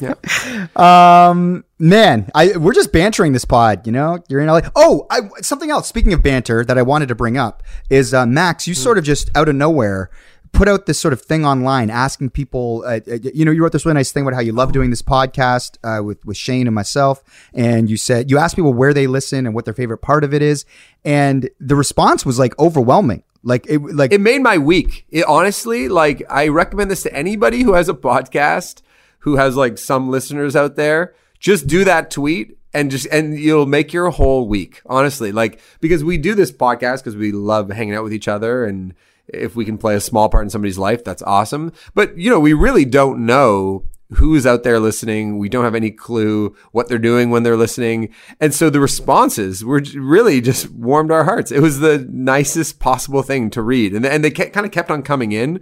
[0.76, 1.28] yeah.
[1.28, 3.86] Um, man, I we're just bantering this pod.
[3.86, 4.60] You know, you're in LA.
[4.76, 5.88] Oh, I, something else.
[5.88, 8.68] Speaking of banter, that I wanted to bring up is uh, Max.
[8.68, 10.10] You sort of just out of nowhere
[10.52, 12.84] put out this sort of thing online asking people.
[12.86, 14.90] Uh, uh, you know, you wrote this really nice thing about how you love doing
[14.90, 18.94] this podcast uh, with with Shane and myself, and you said you asked people where
[18.94, 20.64] they listen and what their favorite part of it is,
[21.04, 23.22] and the response was like overwhelming.
[23.42, 25.04] Like it, like It made my week.
[25.10, 28.82] It honestly, like I recommend this to anybody who has a podcast,
[29.20, 31.14] who has like some listeners out there.
[31.40, 34.80] Just do that tweet and just and you'll make your whole week.
[34.86, 38.64] Honestly, like because we do this podcast because we love hanging out with each other
[38.64, 38.94] and
[39.28, 41.72] if we can play a small part in somebody's life, that's awesome.
[41.94, 45.38] But you know, we really don't know who's out there listening.
[45.38, 48.10] We don't have any clue what they're doing when they're listening.
[48.40, 51.50] And so the responses were really just warmed our hearts.
[51.50, 53.94] It was the nicest possible thing to read.
[53.94, 55.60] And, and they kind of kept on coming in.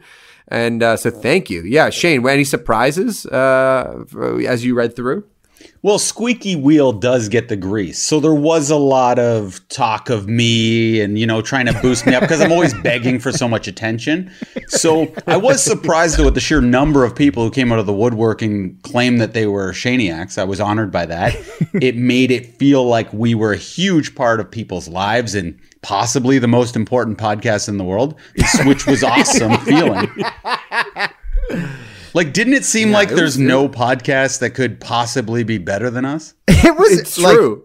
[0.49, 1.63] And uh, so thank you.
[1.63, 4.05] Yeah, Shane, any surprises uh,
[4.47, 5.25] as you read through?
[5.83, 7.99] Well, Squeaky Wheel does get the grease.
[7.99, 12.07] So there was a lot of talk of me and, you know, trying to boost
[12.07, 14.31] me up because I'm always begging for so much attention.
[14.69, 17.87] So I was surprised though, at the sheer number of people who came out of
[17.87, 20.37] the woodwork and claimed that they were Shaniacs.
[20.37, 21.35] I was honored by that.
[21.81, 26.39] it made it feel like we were a huge part of people's lives and possibly
[26.39, 28.15] the most important podcast in the world,
[28.67, 30.11] which was awesome feeling.
[32.15, 35.91] Like, didn't it seem like it there's was- no podcast that could possibly be better
[35.91, 36.35] than us?
[36.49, 37.63] it was It's like, true.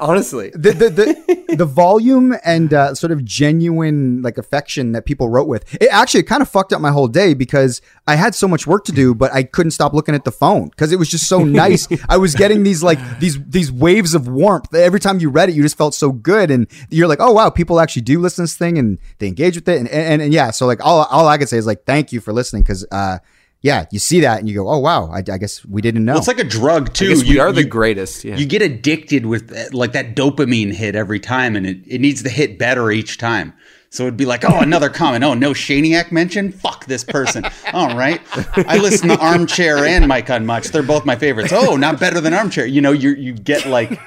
[0.00, 0.50] Honestly.
[0.54, 5.48] the the the, the volume and uh, sort of genuine like affection that people wrote
[5.48, 8.64] with it actually kind of fucked up my whole day because I had so much
[8.64, 11.26] work to do, but I couldn't stop looking at the phone because it was just
[11.26, 11.88] so nice.
[12.08, 15.56] I was getting these like these these waves of warmth every time you read it.
[15.56, 18.52] You just felt so good, and you're like, oh wow, people actually do listen to
[18.52, 20.52] this thing and they engage with it, and and, and yeah.
[20.52, 23.18] So like all all I could say is like thank you for listening because uh
[23.60, 26.12] yeah, you see that and you go, oh wow, I, I guess we didn't know.
[26.12, 27.06] Well, it's like a drug too.
[27.06, 28.24] I guess we You- are the you- greatest.
[28.24, 28.36] Yeah.
[28.36, 32.22] You get addicted with that, like that dopamine hit every time, and it, it needs
[32.22, 33.52] to hit better each time.
[33.90, 35.24] So it'd be like, oh, another comment.
[35.24, 36.52] Oh, no Shaniac mention?
[36.52, 37.44] Fuck this person.
[37.72, 38.20] All right.
[38.56, 40.68] I listen to Armchair and Mike on Much.
[40.68, 41.52] They're both my favorites.
[41.54, 42.66] Oh, not better than Armchair.
[42.66, 43.98] You know, you you get like,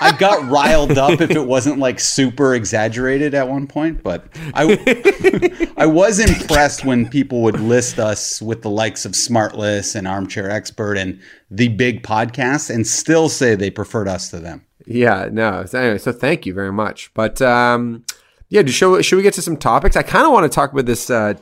[0.00, 5.72] I got riled up if it wasn't like super exaggerated at one point, but I
[5.78, 10.50] I was impressed when people would list us with the likes of SmartLess and Armchair
[10.50, 11.18] Expert and
[11.50, 14.66] the big podcasts and still say they preferred us to them.
[14.86, 15.64] Yeah, no.
[15.64, 17.12] So anyway, so thank you very much.
[17.14, 18.04] But um,
[18.48, 19.96] yeah, do- should, should we get to some topics?
[19.96, 21.34] I kind of want to talk about this uh,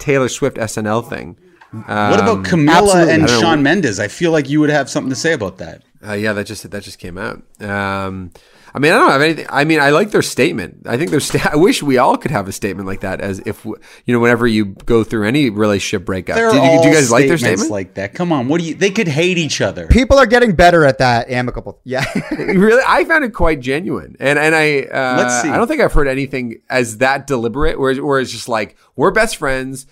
[0.00, 1.36] Taylor Swift SNL thing.
[1.70, 3.28] What Um, about Camila and.
[3.28, 4.00] Shawn Mendes?
[4.00, 5.82] I feel like you would have something to say about that.
[6.06, 7.42] Uh, yeah, that just that just came out.
[7.60, 8.30] Um,
[8.74, 9.46] I mean, I don't have anything.
[9.48, 10.86] I mean, I like their statement.
[10.86, 11.20] I think their.
[11.20, 13.20] Sta- I wish we all could have a statement like that.
[13.20, 16.82] As if w- you know, whenever you go through any relationship breakup, They're do, you-
[16.82, 17.70] do you guys like their statements statement?
[17.70, 18.14] like that.
[18.14, 18.74] Come on, what do you?
[18.74, 19.86] They could hate each other.
[19.86, 21.80] People are getting better at that amicable.
[21.84, 22.04] Yeah.
[22.30, 25.48] really, I found it quite genuine, and and I uh, Let's see.
[25.48, 29.10] I don't think I've heard anything as that deliberate, where where it's just like we're
[29.10, 29.86] best friends.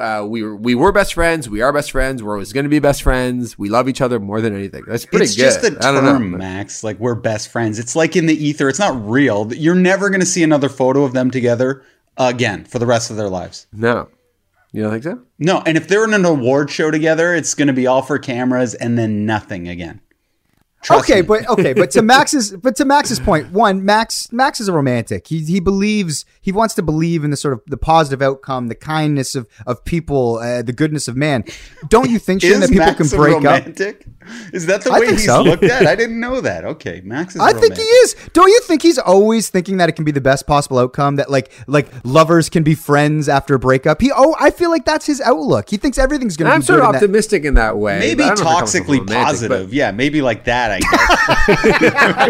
[0.00, 1.48] Uh, we were we were best friends.
[1.48, 2.22] We are best friends.
[2.22, 3.56] We're always going to be best friends.
[3.56, 4.82] We love each other more than anything.
[4.86, 5.42] That's pretty it's good.
[5.42, 6.12] just a I don't know.
[6.12, 6.82] term, Max.
[6.82, 7.78] Like we're best friends.
[7.78, 8.68] It's like in the ether.
[8.68, 9.52] It's not real.
[9.54, 11.84] You're never going to see another photo of them together
[12.16, 13.66] again for the rest of their lives.
[13.72, 14.08] No,
[14.72, 15.22] you don't think so?
[15.38, 18.18] No, and if they're in an award show together, it's going to be all for
[18.18, 20.00] cameras and then nothing again.
[20.86, 21.26] Trust okay, me.
[21.26, 25.26] but okay, but to Max's but to Max's point, one Max Max is a romantic.
[25.26, 28.76] He he believes he wants to believe in the sort of the positive outcome, the
[28.76, 31.42] kindness of of people, uh, the goodness of man.
[31.88, 33.42] Don't you think Shane, that people Max can a break up?
[33.44, 34.06] romantic?
[34.52, 35.42] Is that the I way he's so.
[35.42, 35.86] looked at?
[35.86, 36.64] I didn't know that.
[36.64, 37.40] Okay, Max is.
[37.40, 38.14] I think he is.
[38.32, 41.16] Don't you think he's always thinking that it can be the best possible outcome?
[41.16, 44.00] That like like lovers can be friends after a breakup.
[44.00, 45.68] He oh, I feel like that's his outlook.
[45.70, 47.76] He thinks everything's going to I'm be sort good of in that- optimistic in that
[47.76, 47.98] way.
[47.98, 49.74] Maybe but I don't know if it comes from toxically romantic, but- positive.
[49.74, 50.75] Yeah, maybe like that.
[50.80, 51.26] Guess.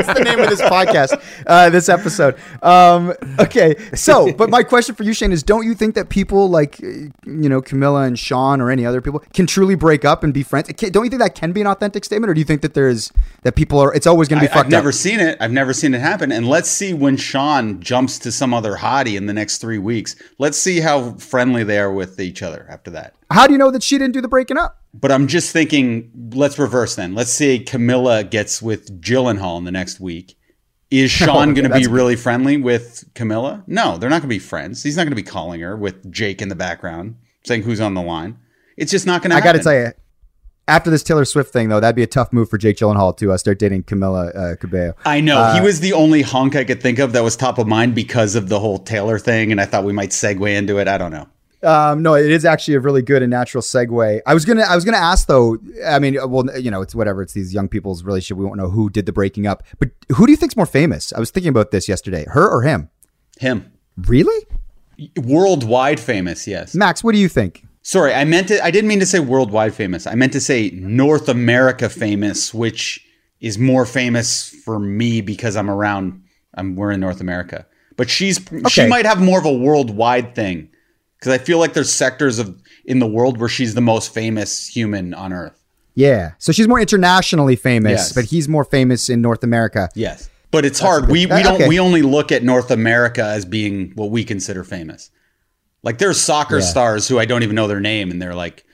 [0.07, 2.37] That's the name of this podcast, uh, this episode.
[2.63, 6.49] Um, okay, so, but my question for you, Shane, is don't you think that people
[6.49, 10.33] like, you know, Camila and Shawn or any other people can truly break up and
[10.33, 10.69] be friends?
[10.69, 13.13] Don't you think that can be an authentic statement, or do you think that there's
[13.43, 13.95] that people are?
[13.95, 14.95] It's always going to be I, fucked I've never up.
[14.95, 15.37] seen it.
[15.41, 16.33] I've never seen it happen.
[16.33, 20.17] And let's see when Shawn jumps to some other hottie in the next three weeks.
[20.39, 23.15] Let's see how friendly they are with each other after that.
[23.31, 24.79] How do you know that she didn't do the breaking up?
[24.99, 27.15] But I'm just thinking, let's reverse then.
[27.15, 30.39] Let's say Camila gets with Gyllenhaal in the next week.
[30.91, 33.65] Is Shawn going to be really friendly with Camila?
[33.67, 34.83] No, they're not going to be friends.
[34.83, 37.95] He's not going to be calling her with Jake in the background saying who's on
[37.95, 38.39] the line.
[38.77, 39.93] It's just not going to I got to tell you.
[40.69, 43.33] After this Taylor Swift thing, though, that'd be a tough move for Jake Gyllenhaal to
[43.33, 44.95] uh, start dating Camila uh, Cabello.
[45.05, 45.39] I know.
[45.39, 47.95] Uh, he was the only hunk I could think of that was top of mind
[47.95, 49.53] because of the whole Taylor thing.
[49.53, 50.89] And I thought we might segue into it.
[50.89, 51.29] I don't know.
[51.63, 54.21] Um, no, it is actually a really good and natural segue.
[54.27, 55.59] I was gonna, I was gonna ask though.
[55.87, 57.23] I mean, well, you know, it's whatever.
[57.23, 58.39] It's these young people's relationship.
[58.39, 61.13] We won't know who did the breaking up, but who do you think's more famous?
[61.13, 62.27] I was thinking about this yesterday.
[62.29, 62.91] Her or him?
[63.39, 63.73] Him.
[63.97, 64.47] Really?
[65.17, 66.75] Worldwide famous, yes.
[66.75, 67.67] Max, what do you think?
[67.83, 68.63] Sorry, I meant to.
[68.65, 70.07] I didn't mean to say worldwide famous.
[70.07, 73.01] I meant to say North America famous, which
[73.41, 76.23] is more famous for me because I'm around.
[76.55, 77.67] I'm we're in North America,
[77.97, 80.71] but she's she might have more of a worldwide thing
[81.19, 84.67] because I feel like there's sectors of in the world where she's the most famous
[84.69, 85.63] human on Earth.
[85.95, 86.33] Yeah.
[86.39, 88.13] So she's more internationally famous, Yes.
[88.13, 89.89] but he's more famous in North America.
[89.95, 91.09] Yes, but it's hard.
[91.09, 91.69] We we uh, don't okay.
[91.69, 95.11] we only look at North America as being what we consider famous.
[95.83, 96.65] Like there's soccer Yeah.
[96.65, 98.66] stars who I don't even know their name, and they're like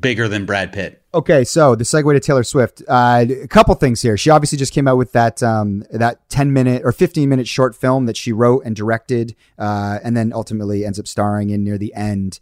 [0.00, 1.02] bigger than Brad Pitt.
[1.14, 2.82] Okay, so the segue to Taylor Swift.
[2.86, 4.16] Uh, a couple things here.
[4.16, 7.74] She obviously just came out with that um, that ten minute or fifteen minute short
[7.74, 11.78] film that she wrote and directed, uh, and then ultimately ends up starring in near
[11.78, 12.40] the end.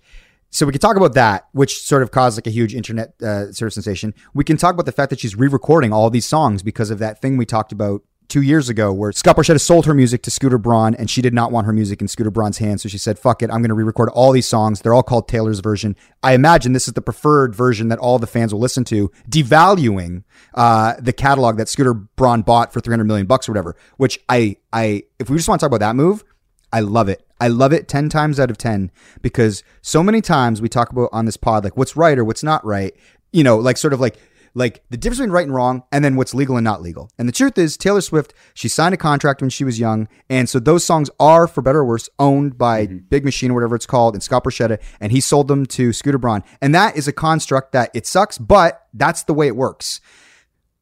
[0.51, 3.53] So we can talk about that, which sort of caused like a huge internet uh,
[3.53, 4.15] sort of sensation.
[4.33, 7.21] We can talk about the fact that she's re-recording all these songs because of that
[7.21, 10.59] thing we talked about two years ago, where Scott Borchetta sold her music to Scooter
[10.59, 12.83] Braun, and she did not want her music in Scooter Braun's hands.
[12.83, 14.81] So she said, "Fuck it, I'm going to re-record all these songs.
[14.81, 15.97] They're all called Taylor's version.
[16.23, 20.25] I imagine this is the preferred version that all the fans will listen to, devaluing
[20.55, 23.77] uh, the catalog that Scooter Braun bought for 300 million bucks or whatever.
[23.97, 26.25] Which I, I, if we just want to talk about that move."
[26.73, 27.25] I love it.
[27.41, 28.91] I love it 10 times out of 10
[29.23, 32.43] because so many times we talk about on this pod, like what's right or what's
[32.43, 32.95] not right,
[33.33, 34.19] you know, like sort of like,
[34.57, 37.11] like the difference between right and wrong and then what's legal and not legal.
[37.19, 40.09] And the truth is Taylor Swift, she signed a contract when she was young.
[40.31, 42.97] And so those songs are, for better or worse, owned by mm-hmm.
[43.11, 44.81] Big Machine or whatever it's called and Scott Borchetta.
[44.99, 46.43] And he sold them to Scooter Braun.
[46.63, 50.01] And that is a construct that it sucks, but that's the way it works.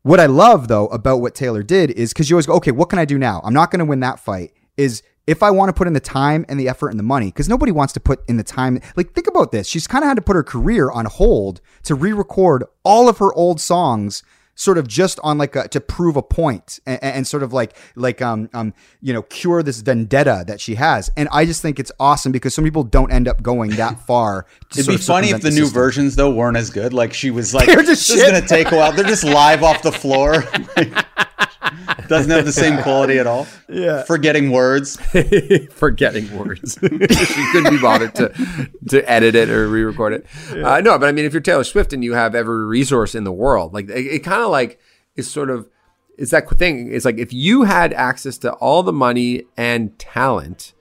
[0.03, 2.91] What I love though about what Taylor did is because you always go, okay, what
[2.91, 3.41] can I do now?
[3.43, 4.53] I'm not going to win that fight.
[4.77, 7.27] Is if I want to put in the time and the effort and the money,
[7.27, 8.81] because nobody wants to put in the time.
[8.97, 9.67] Like, think about this.
[9.67, 13.19] She's kind of had to put her career on hold to re record all of
[13.19, 14.23] her old songs.
[14.57, 17.77] Sort of just on like a, to prove a point and, and sort of like
[17.97, 21.81] like um um you know cure this vendetta that she has and I just think
[21.81, 24.47] it's awesome because some people don't end up going that far.
[24.71, 26.93] to It'd be funny if circumvent the new versions though weren't as good.
[26.93, 28.93] Like she was like, They're just this is gonna take a while.
[28.93, 30.45] They're just live off the floor.
[32.09, 33.47] Doesn't have the same quality at all.
[33.69, 34.03] Yeah.
[34.03, 34.97] Forgetting words.
[35.71, 36.79] forgetting words.
[36.83, 40.27] she couldn't be bothered to to edit it or re-record it.
[40.51, 43.25] Uh, no, but I mean, if you're Taylor Swift and you have every resource in
[43.25, 44.79] the world, like it, it kind of like
[45.17, 45.69] is sort of
[46.17, 46.93] it's that thing.
[46.93, 50.73] It's like if you had access to all the money and talent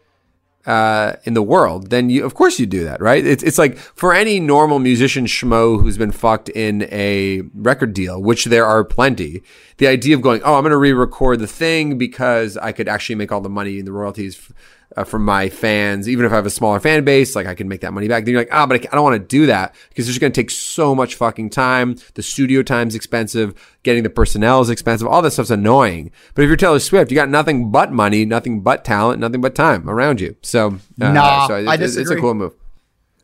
[0.65, 3.26] uh, in the world, then you, of course, you do that, right?
[3.26, 8.21] It's, it's like for any normal musician schmo who's been fucked in a record deal,
[8.21, 9.43] which there are plenty.
[9.78, 13.15] The idea of going, oh, I'm going to re-record the thing because I could actually
[13.15, 14.52] make all the money in the royalties
[14.95, 17.67] uh, from my fans, even if I have a smaller fan base, like I can
[17.67, 18.25] make that money back.
[18.25, 20.19] Then you're like, ah, but I, I don't want to do that because it's just
[20.21, 21.95] going to take so much fucking time.
[22.15, 23.53] The studio time's expensive.
[23.84, 25.08] Getting the personnel is expensive.
[25.08, 26.12] All that stuff's annoying.
[26.36, 29.56] But if you're Taylor Swift, you got nothing but money, nothing but talent, nothing but
[29.56, 30.36] time around you.
[30.41, 32.53] So, uh, Nah, so it- I it's- it's a cool move.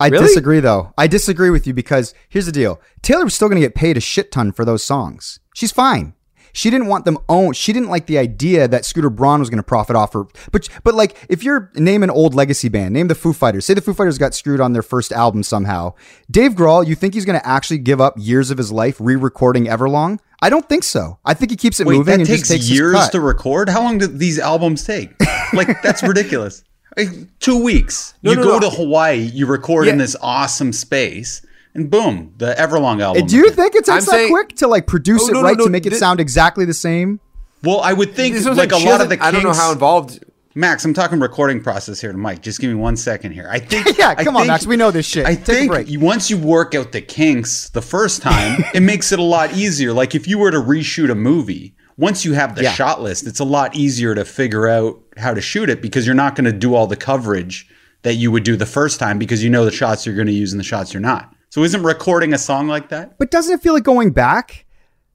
[0.02, 0.28] I Really?
[0.28, 0.94] disagree though.
[0.98, 2.80] I disagree with you because here's the deal.
[3.02, 5.40] Taylor's still going to get paid a shit ton for those songs.
[5.54, 6.14] She's fine.
[6.54, 7.56] She didn't want them owned.
[7.56, 10.26] She didn't like the idea that Scooter Braun was going to profit off her.
[10.52, 13.66] But but like if you're name an old legacy band, name the Foo Fighters.
[13.66, 15.94] Say the Foo Fighters got screwed on their first album somehow.
[16.30, 19.66] Dave Grohl, you think he's going to actually give up years of his life re-recording
[19.66, 20.20] Everlong?
[20.42, 21.20] I don't think so.
[21.26, 23.20] I think he keeps it Wait, moving that and takes, just takes his years to
[23.20, 23.70] record.
[23.70, 25.12] How long do these albums take?
[25.54, 26.64] Like that's ridiculous.
[26.98, 27.10] Like,
[27.40, 28.14] two weeks.
[28.22, 28.70] you no, go no.
[28.70, 31.42] to Hawaii, you record in this awesome space,
[31.76, 33.26] and boom, the Everlong album.
[33.28, 35.42] Do you think it takes I'm that saying- quick to like produce Oh, it no,
[35.42, 37.20] no, right no, to make it thi- sound exactly the same?
[37.64, 39.24] Well, I would think This was like a lot of doesn't- the.
[39.26, 40.24] I don't know Kinks- how involved.
[40.56, 42.42] Max, I'm talking recording process here to Mike.
[42.42, 43.48] Just give me one second here.
[43.52, 43.86] I think.
[44.00, 45.26] Yeah, I come on, think- Max, we know this shit.
[45.26, 45.90] I Take a think break.
[45.90, 49.54] you- once you work out the kinks the first time, it makes it a lot
[49.54, 49.94] easier.
[49.94, 52.72] Like if you were to reshoot a movie, once you have the Yeah.
[52.74, 56.16] shot list, it's a lot easier to figure out how to shoot it because you're
[56.16, 57.68] not going to do all the coverage
[58.04, 60.34] that you would do the first time because you know the shots you're going to
[60.34, 61.34] use and the shots you're not.
[61.52, 63.18] So isn't recording a song like that?
[63.18, 64.68] But doesn't it feel like going back?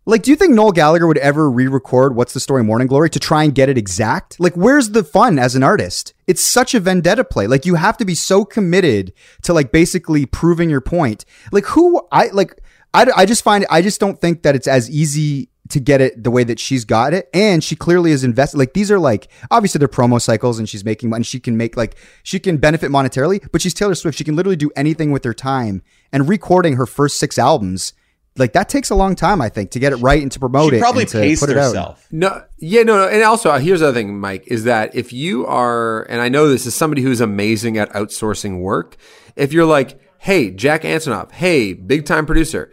[0.04, 3.20] Like, do you think Noel Gallagher would ever re-record "What's the Story, Morning Glory" to
[3.20, 4.40] try and get it exact?
[4.40, 6.12] Like, where's the fun as an artist?
[6.26, 7.46] It's such a vendetta play.
[7.46, 11.24] Like, you have to be so committed to like basically proving your point.
[11.52, 12.60] Like, who I like,
[12.92, 16.22] I, I just find I just don't think that it's as easy to get it
[16.22, 18.58] the way that she's got it, and she clearly is invested.
[18.58, 21.24] Like, these are like obviously they're promo cycles, and she's making money.
[21.24, 24.18] She can make like she can benefit monetarily, but she's Taylor Swift.
[24.18, 27.92] She can literally do anything with her time, and recording her first six albums
[28.36, 30.70] like that takes a long time, I think, to get it right and to promote
[30.72, 30.80] She it.
[30.80, 31.66] probably and to paced put it out.
[31.68, 32.08] herself.
[32.10, 33.08] No, yeah, no, no.
[33.08, 36.28] And also, uh, here's the other thing, Mike, is that if you are, and I
[36.28, 38.96] know this is somebody who's amazing at outsourcing work,
[39.36, 42.72] if you're like, hey, Jack Antonoff, hey, big time producer,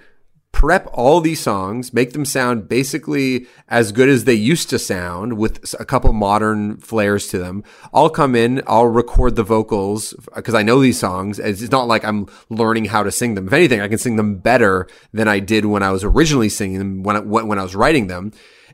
[0.52, 5.38] prep all these songs, make them sound basically as good as they used to sound
[5.38, 7.64] with a couple modern flares to them.
[7.94, 11.40] I'll come in, I'll record the vocals because I know these songs.
[11.40, 13.48] It's not like I'm learning how to sing them.
[13.48, 16.80] If anything, I can sing them better than I did when I was originally singing
[16.80, 18.32] them when I, when I was writing them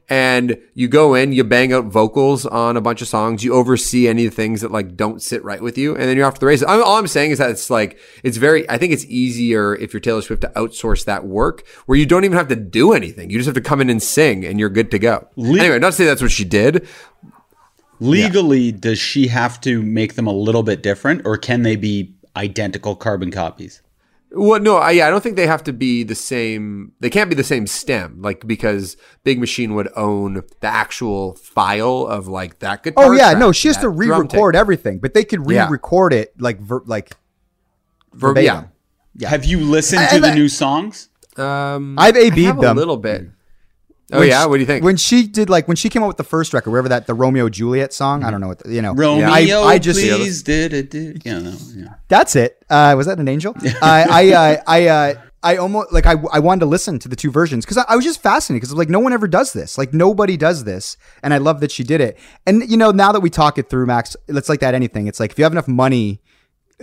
[0.10, 4.08] and you go in, you bang out vocals on a bunch of songs, you oversee
[4.08, 6.36] any of the things that like don't sit right with you, and then you're off
[6.36, 6.66] to the races.
[6.68, 8.70] I'm, all I'm saying is that it's like it's very.
[8.70, 12.24] I think it's easier if you're Taylor Swift to outsource that work where you don't
[12.24, 13.30] even have to do anything.
[13.30, 15.28] You just have to come in and sing, and you're good to go.
[15.36, 16.88] Le- anyway, not to say that's what she did.
[18.00, 22.14] Legally, does she have to make them a little bit different, or can they be
[22.36, 23.82] identical carbon copies?
[24.32, 26.92] Well, no, I, yeah, I don't think they have to be the same.
[27.00, 32.06] They can't be the same stem, like because Big Machine would own the actual file
[32.08, 33.06] of like that guitar.
[33.06, 36.60] Oh yeah, track, no, she has to re-record everything, but they could re-record it like
[36.60, 37.12] ver- like
[38.14, 38.70] Ver- verbatim.
[39.16, 39.30] yeah.
[39.30, 41.10] Have you listened I- to I- the new songs?
[41.38, 42.76] Um, I've AB'd have them.
[42.76, 43.28] a little bit.
[44.12, 44.86] Oh When yeah, she- what do you think?
[44.86, 47.14] When she did like when she came out with the first record, wherever that the
[47.14, 48.94] Romeo Juliet song, I don't know what the, you know.
[48.94, 51.96] Romeo, I, I just please, did it, did yeah, no, yeah.
[52.08, 52.64] that's it.
[52.70, 53.54] Uh, was that an angel?
[53.82, 57.18] I I uh, I uh, I almost like I I wanted to listen to the
[57.18, 59.78] two versions because I, I was just fascinated because like no one ever does this.
[59.78, 62.18] Like nobody does this, and I love that she did it.
[62.46, 65.08] And you know now that we talk it through, Max, it's like that anything.
[65.08, 66.22] It's like if you have enough money.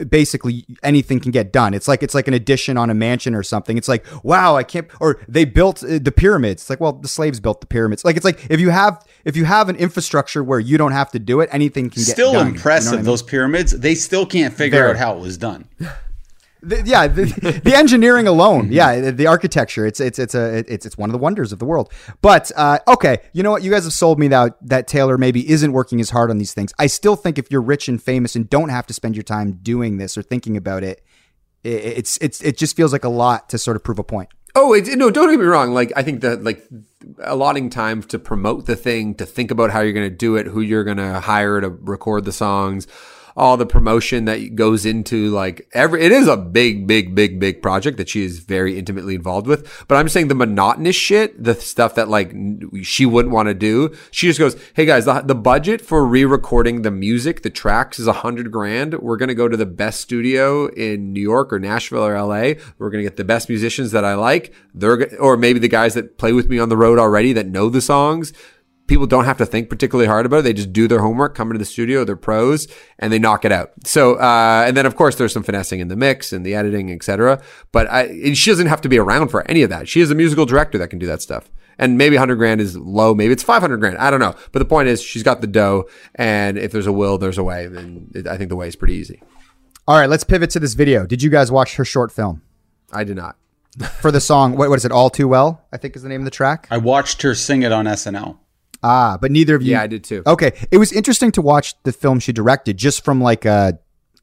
[0.09, 1.73] Basically, anything can get done.
[1.73, 3.79] It's like it's like an addition on a mansion or something.
[3.79, 4.89] It's like, wow, I can't.
[5.01, 6.63] Or they built uh, the pyramids.
[6.63, 8.05] It's like, well, the slaves built the pyramids.
[8.05, 11.13] Like it's like if you have if you have an infrastructure where you don't have
[11.13, 12.47] to do it, anything can get Still done.
[12.47, 12.93] You know impressive.
[12.95, 13.05] I mean?
[13.05, 14.91] Those pyramids, they still can't figure Very.
[14.91, 15.69] out how it was done.
[16.67, 17.25] The, yeah, the,
[17.65, 21.13] the engineering alone, yeah, the, the architecture, it's it's it's a it's it's one of
[21.13, 21.93] the wonders of the world.
[22.23, 23.63] But uh, okay, you know what?
[23.63, 26.55] You guys have sold me that that Taylor maybe isn't working as hard on these
[26.55, 26.73] things.
[26.79, 29.59] I still think if you're rich and famous and don't have to spend your time
[29.63, 31.03] doing this or thinking about it,
[31.65, 34.31] i- it's it's it just feels like a lot to sort of prove a point.
[34.57, 35.75] Oh, it, no, don't get me wrong.
[35.75, 36.63] Like, I think that, like,
[37.25, 40.47] allotting time to promote the thing, to think about how you're going to do it,
[40.47, 42.87] who you're going to hire to record the songs,
[43.37, 47.61] all the promotion that goes into, like, every, it is a big, big, big, big
[47.61, 49.85] project that she is very intimately involved with.
[49.89, 52.35] But I'm saying the monotonous shit, the stuff that, like,
[52.83, 56.25] she wouldn't want to do, she just goes, Hey guys, the, the budget for re
[56.25, 58.95] recording the music, the tracks is a hundred grand.
[58.95, 62.61] We're to go to the best studio in New York or Nashville or LA.
[62.79, 64.55] We're to get the best musicians that I like.
[64.75, 67.69] They're, or maybe the guys that play with me on the road already that know
[67.69, 68.33] the songs.
[68.87, 70.43] People don't have to think particularly hard about it.
[70.43, 72.69] They just do their homework, come into the studio, they're pros,
[72.99, 73.73] and they knock it out.
[73.85, 76.93] So, uh, and then of course there's some finessing in the mix and the editing,
[76.93, 77.43] etc.
[77.73, 79.89] But I, she doesn't have to be around for any of that.
[79.89, 81.51] She is a musical director that can do that stuff.
[81.79, 83.15] And maybe 100 grand is low.
[83.15, 83.99] Maybe it's 500 grand.
[83.99, 84.35] I don't know.
[84.53, 85.89] But the point is, she's got the dough.
[86.15, 87.65] And if there's a will, there's a way.
[87.65, 89.21] And I think the way is pretty easy.
[89.87, 91.07] All right, let's pivot to this video.
[91.07, 92.43] Did you guys watch her short film
[92.93, 93.37] I did not.
[94.01, 94.57] for the song?
[94.57, 94.93] What, what is it?
[94.93, 96.69] All too well, I think is the name of the track.
[96.71, 98.39] I watched her sing it on SNL.
[98.85, 99.73] Ah, but neither of you.
[99.73, 100.23] Yeah, I did too.
[100.27, 103.79] Okay, it was interesting to watch the film she directed, just from like a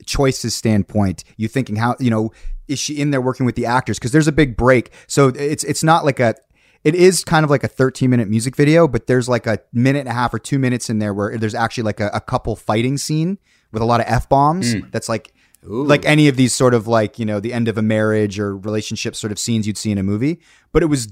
[0.05, 1.23] choices standpoint.
[1.35, 2.31] You thinking how you know
[2.67, 3.97] is she in there working with the actors?
[3.97, 6.35] Because there's a big break, so it's it's not like a.
[6.83, 9.99] It is kind of like a 13 minute music video, but there's like a minute
[9.99, 12.55] and a half or two minutes in there where there's actually like a, a couple
[12.55, 13.37] fighting scene
[13.71, 14.73] with a lot of f bombs.
[14.91, 17.81] That's like like any of these sort of like you know the end of a
[17.81, 20.39] marriage or relationship sort of scenes you'd see in a movie.
[20.71, 21.07] But it was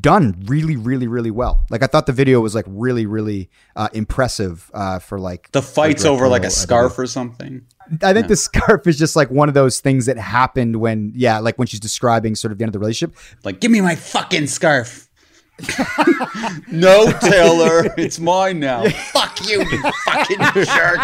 [0.00, 1.64] done really, really, really well.
[1.70, 5.62] Like I thought the video was like really, really uh, impressive uh, for like The
[5.62, 7.66] fight's over like a scarf or something.
[8.02, 11.38] I think the scarf is just like one of those things that happened when, yeah,
[11.38, 13.16] like when she's describing sort of the end of the relationship.
[13.42, 15.09] Like, give me my fucking scarf.
[16.70, 18.88] no, Taylor, it's mine now.
[19.12, 21.00] Fuck you, you fucking jerk.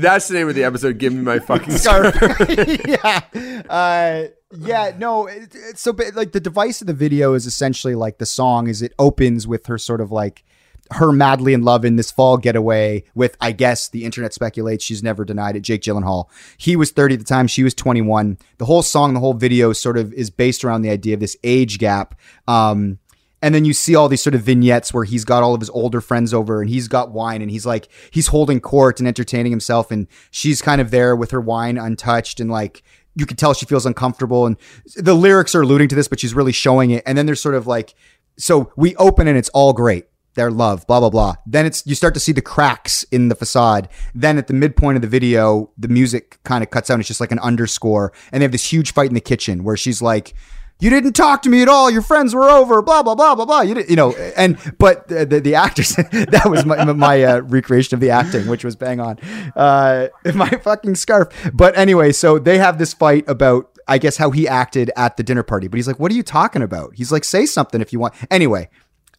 [0.00, 0.98] That's the name of the episode.
[0.98, 2.14] Give me my fucking Scarf.
[2.86, 3.20] yeah.
[3.68, 4.24] Uh,
[4.56, 5.26] yeah, no.
[5.26, 8.68] It, it- so, but, like, the device of the video is essentially like the song.
[8.68, 10.44] Is it opens with her sort of like
[10.92, 15.02] her madly in love in this fall getaway with, I guess, the internet speculates she's
[15.02, 15.60] never denied it.
[15.60, 16.26] Jake Gyllenhaal.
[16.58, 17.46] He was 30 at the time.
[17.46, 18.38] She was 21.
[18.58, 21.36] The whole song, the whole video, sort of is based around the idea of this
[21.42, 22.14] age gap.
[22.46, 22.98] Um,
[23.44, 25.68] and then you see all these sort of vignettes where he's got all of his
[25.68, 29.52] older friends over and he's got wine and he's like he's holding court and entertaining
[29.52, 32.82] himself and she's kind of there with her wine untouched and like
[33.14, 34.56] you can tell she feels uncomfortable and
[34.96, 37.54] the lyrics are alluding to this but she's really showing it and then there's sort
[37.54, 37.94] of like
[38.38, 41.94] so we open and it's all great their love blah blah blah then it's you
[41.94, 45.70] start to see the cracks in the facade then at the midpoint of the video
[45.78, 48.72] the music kind of cuts out it's just like an underscore and they have this
[48.72, 50.34] huge fight in the kitchen where she's like
[50.80, 51.90] you didn't talk to me at all.
[51.90, 52.82] Your friends were over.
[52.82, 53.60] Blah blah blah blah blah.
[53.60, 57.40] You did, you know, and but the the, the actors that was my, my uh,
[57.40, 59.18] recreation of the acting, which was bang on.
[59.54, 61.28] Uh, my fucking scarf.
[61.54, 63.70] But anyway, so they have this fight about.
[63.86, 66.22] I guess how he acted at the dinner party, but he's like, "What are you
[66.22, 68.70] talking about?" He's like, "Say something if you want." Anyway,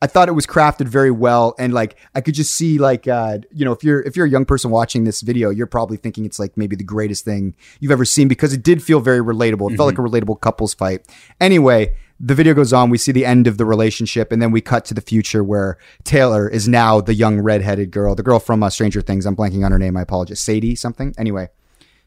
[0.02, 3.39] I thought it was crafted very well, and like I could just see like uh,
[3.52, 6.26] you know if you're if you're a young person watching this video, you're probably thinking
[6.26, 9.72] it's like maybe the greatest thing you've ever seen because it did feel very relatable.
[9.72, 11.08] It felt like a relatable couples fight.
[11.39, 12.89] Anyway, the video goes on.
[12.89, 15.78] We see the end of the relationship, and then we cut to the future where
[16.04, 19.26] Taylor is now the young redheaded girl, the girl from uh, Stranger Things.
[19.26, 19.98] I'm blanking on her name.
[19.98, 20.39] I apologize.
[20.39, 21.14] Sadie something.
[21.18, 21.50] Anyway,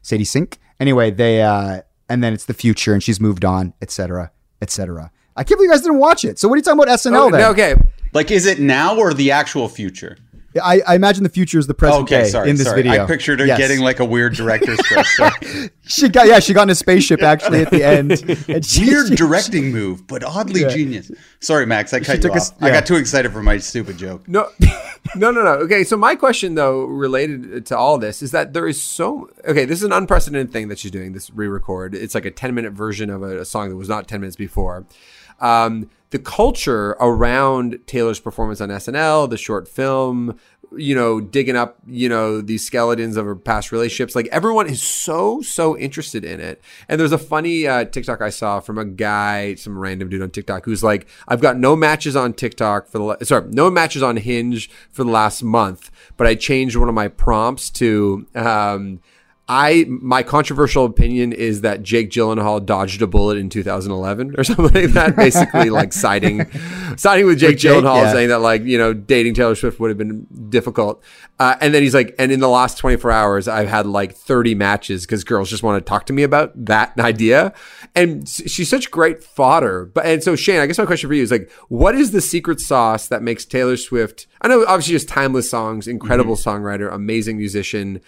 [0.01, 0.59] Sadie Sink.
[0.79, 4.31] Anyway, they uh, and then it's the future, and she's moved on, etc.,
[4.61, 5.11] etc.
[5.39, 6.37] I can't believe you guys didn't watch it.
[6.37, 7.51] So what are you talking about SNL Oh, then?
[7.51, 7.75] okay.
[8.13, 10.17] Like, is it now or the actual future?
[10.61, 12.81] I, I imagine the future is the present Okay, day sorry, in this sorry.
[12.81, 13.03] video.
[13.03, 13.59] I pictured her Yes.
[13.59, 15.05] getting like a weird director's cut.
[15.05, 15.69] Sorry.
[15.85, 18.11] she got yeah she got in a spaceship actually at the end.
[18.49, 20.69] And she- Weird she- directing move, but oddly Yeah.
[20.69, 21.11] genius.
[21.39, 22.37] Sorry, Max, I cut you took off.
[22.37, 24.27] us- I got too excited for my stupid joke.
[24.27, 24.49] No,
[25.15, 25.51] no, no, no.
[25.65, 29.65] Okay, so my question though, related to all this, is that there is so okay.
[29.65, 31.13] This is an unprecedented thing that she's doing.
[31.13, 31.93] This re-record.
[31.93, 34.85] It's like a ten-minute version of a, a song that was not ten minutes before.
[35.41, 40.39] Um, the culture around Taylor's performance on SNL, the short film,
[40.75, 44.15] you know, digging up, you know, these skeletons of her past relationships.
[44.15, 46.61] Like everyone is so, so interested in it.
[46.87, 50.29] And there's a funny uh, TikTok I saw from a guy, some random dude on
[50.31, 54.03] TikTok who's like, I've got no matches on TikTok for the, la- sorry, no matches
[54.03, 58.99] on Hinge for the last month, but I changed one of my prompts to, um,
[59.51, 64.65] I my controversial opinion is that Jake Gyllenhaal dodged a bullet in 2011 or something
[64.65, 65.15] like that.
[65.15, 66.49] Basically, like siding
[66.97, 68.13] siding with Jake With Jake, Gyllenhaal, yeah.
[68.13, 71.03] saying that like you know dating Taylor Swift would have been difficult.
[71.39, 74.55] Uh, and then he's like, and in the last 24 hours, I've had like 30
[74.55, 77.53] matches because girls just want to talk to me about that idea.
[77.95, 79.85] And she's such great fodder.
[79.85, 82.19] But and so Shane, I guess my question for you is like, what is the
[82.19, 84.27] secret sauce that makes Taylor Swift?
[84.41, 88.01] I know obviously just timeless songs, incredible songwriter, amazing musician,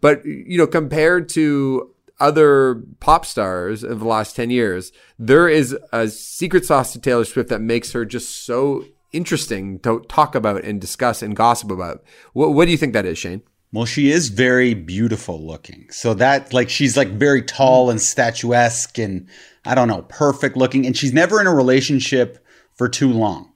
[0.00, 5.76] but you know compared to other pop stars of the last 10 years, there is
[5.92, 10.64] a secret sauce to Taylor Swift that makes her just so interesting to talk about
[10.64, 12.02] and discuss and gossip about.
[12.32, 13.42] What, what do you think that is, Shane?
[13.70, 15.88] Well, she is very beautiful looking.
[15.90, 19.28] So that like she's like very tall and statuesque and
[19.66, 23.52] I don't know, perfect looking and she's never in a relationship for too long.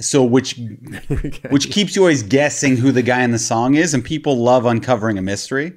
[0.00, 0.58] So which
[1.50, 4.64] which keeps you always guessing who the guy in the song is and people love
[4.64, 5.74] uncovering a mystery.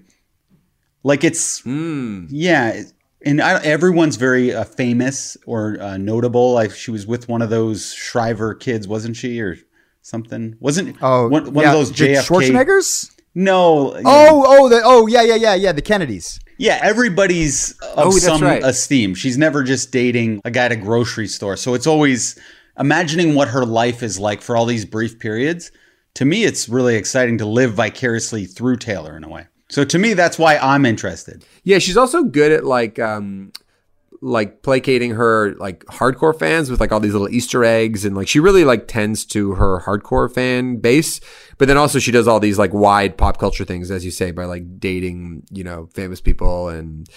[1.03, 2.83] Like it's yeah,
[3.23, 6.53] and I, everyone's very uh, famous or uh, notable.
[6.53, 9.57] Like she was with one of those Shriver kids, wasn't she, or
[10.01, 10.55] something?
[10.59, 12.27] Wasn't oh one, one yeah, of those the JFK?
[12.27, 13.11] Schwarzeneggers.
[13.33, 13.93] No.
[14.05, 16.39] Oh oh the oh yeah yeah yeah yeah the Kennedys.
[16.57, 18.63] Yeah, everybody's of Oh, some right.
[18.63, 19.15] esteem.
[19.15, 21.57] She's never just dating a guy at a grocery store.
[21.57, 22.37] So it's always
[22.77, 25.71] imagining what her life is like for all these brief periods.
[26.15, 29.47] To me, it's really exciting to live vicariously through Taylor in a way.
[29.71, 31.45] So to me, that's why I'm interested.
[31.63, 33.51] Yeah, she's also good at like um
[34.23, 38.27] like placating her like hardcore fans with like all these little Easter eggs and like
[38.27, 41.19] she really like tends to her hardcore fan base.
[41.57, 44.31] But then also she does all these like wide pop culture things, as you say,
[44.31, 47.09] by like dating, you know, famous people and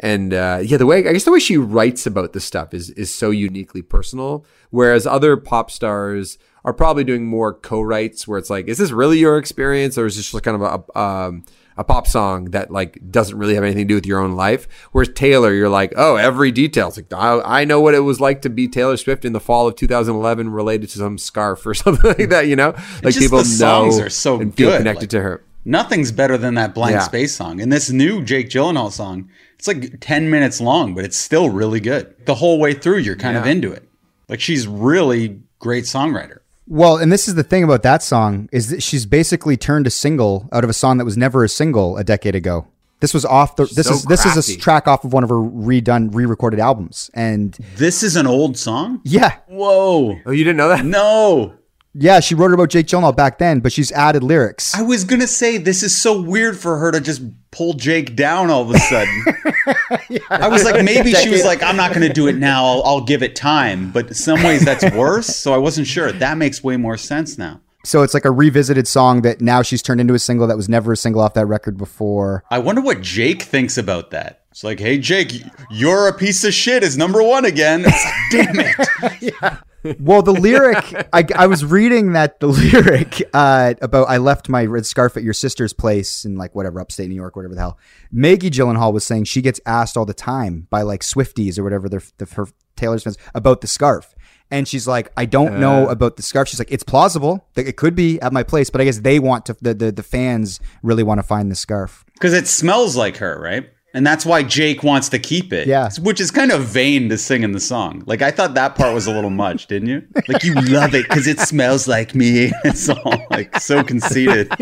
[0.00, 2.90] and uh, yeah, the way I guess the way she writes about this stuff is
[2.90, 4.46] is so uniquely personal.
[4.70, 9.18] Whereas other pop stars are probably doing more co-writes, where it's like, is this really
[9.18, 11.44] your experience, or is this just kind of a um,
[11.78, 14.68] a pop song that like doesn't really have anything to do with your own life?
[14.92, 16.92] Whereas Taylor, you're like, oh, every detail.
[16.94, 19.66] Like I, I know what it was like to be Taylor Swift in the fall
[19.68, 22.46] of 2011, related to some scarf or something like that.
[22.48, 25.44] You know, like people know are so and feel good, connected like- to her.
[25.64, 27.00] Nothing's better than that blank Yeah.
[27.00, 27.60] space song.
[27.60, 31.80] And this new Jake Gyllenhaal song, it's like 10 minutes long, but it's still really
[31.80, 32.14] good.
[32.24, 33.86] The whole way through, you're kind of into it.
[34.30, 36.38] Like she's really great songwriter.
[36.68, 39.90] Well, and this is the thing about that song is that she's basically turned a
[39.90, 42.66] single out of a song that was never a single a decade ago.
[43.00, 43.64] This was off the.
[43.64, 47.10] This So is this is a track off of one of her redone, re-recorded albums,
[47.14, 49.00] and This is an old song?
[49.04, 50.18] yeah, Whoa.
[50.26, 50.84] Oh, you didn't know that?
[50.84, 51.54] No.
[52.00, 54.74] Yeah, she wrote about Jake Gyllenhaal back then, but she's added lyrics.
[54.74, 58.50] I was gonna say this is so weird for her to just pull Jake down
[58.50, 59.24] all of a sudden.
[60.30, 62.64] I was like, maybe she was like, I'm not gonna do it now.
[62.64, 63.90] I'll, I'll give it time.
[63.90, 65.26] But in some ways, that's worse.
[65.26, 66.12] So I wasn't sure.
[66.12, 67.60] That makes way more sense now.
[67.84, 70.68] So it's like a revisited song that now she's turned into a single that was
[70.68, 72.44] never a single off that record before.
[72.50, 74.42] I wonder what Jake thinks about that.
[74.50, 75.32] It's like, hey, Jake,
[75.70, 77.84] you're a piece of shit is number one again.
[77.84, 77.94] Like,
[78.30, 79.58] damn it.
[79.98, 84.64] Well, the lyric, I, I was reading that the lyric uh, about I left my
[84.64, 87.78] red scarf at your sister's place in like whatever upstate New York, whatever the hell.
[88.10, 91.88] Maggie Gyllenhaal was saying she gets asked all the time by like Swifties or whatever
[91.88, 94.14] their, the, her Taylor's fans about the scarf.
[94.50, 96.48] And she's like, I don't know about the scarf.
[96.48, 99.18] She's like, it's plausible that it could be at my place, but I guess they
[99.18, 99.56] want to.
[99.60, 102.06] The the, the fans really want to find the scarf.
[102.14, 103.68] Because it smells like her, right?
[103.98, 105.66] And that's why Jake wants to keep it.
[105.66, 105.90] Yeah.
[106.00, 108.04] Which is kind of vain to sing in the song.
[108.06, 110.06] Like, I thought that part was a little much, didn't you?
[110.28, 112.52] Like, you love it because it smells like me.
[112.64, 114.52] It's all like so conceited.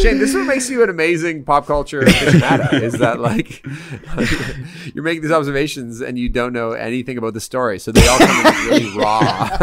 [0.00, 2.82] Shane, this is what makes you an amazing pop culture aficionado.
[2.82, 3.64] is that like,
[4.96, 8.18] you're making these observations and you don't know anything about the story, so they all
[8.18, 9.56] come in really raw.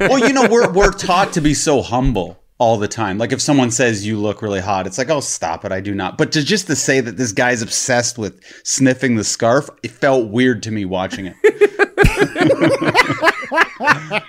[0.00, 3.18] Well, you know, we're, we're taught to be so humble all the time.
[3.18, 5.72] Like, if someone says you look really hot, it's like, oh, stop it.
[5.72, 6.16] I do not.
[6.16, 10.30] But to just to say that this guy's obsessed with sniffing the scarf, it felt
[10.30, 11.36] weird to me watching it.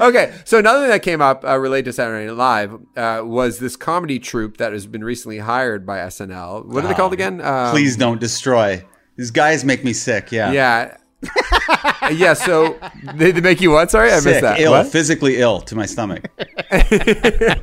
[0.00, 3.58] okay, so another thing that came up uh, related to Saturday Night Live uh, was
[3.58, 6.66] this comedy troupe that has been recently hired by SNL.
[6.66, 7.40] What are they called again?
[7.40, 8.84] Um, Please don't destroy.
[9.16, 10.30] These guys make me sick.
[10.30, 10.52] Yeah.
[10.52, 10.96] Yeah.
[12.12, 12.78] Yeah, so
[13.14, 13.90] they, they make you what?
[13.90, 14.60] Sorry, I Sick, missed that.
[14.60, 14.86] ill, What?
[14.88, 16.26] physically ill to my stomach.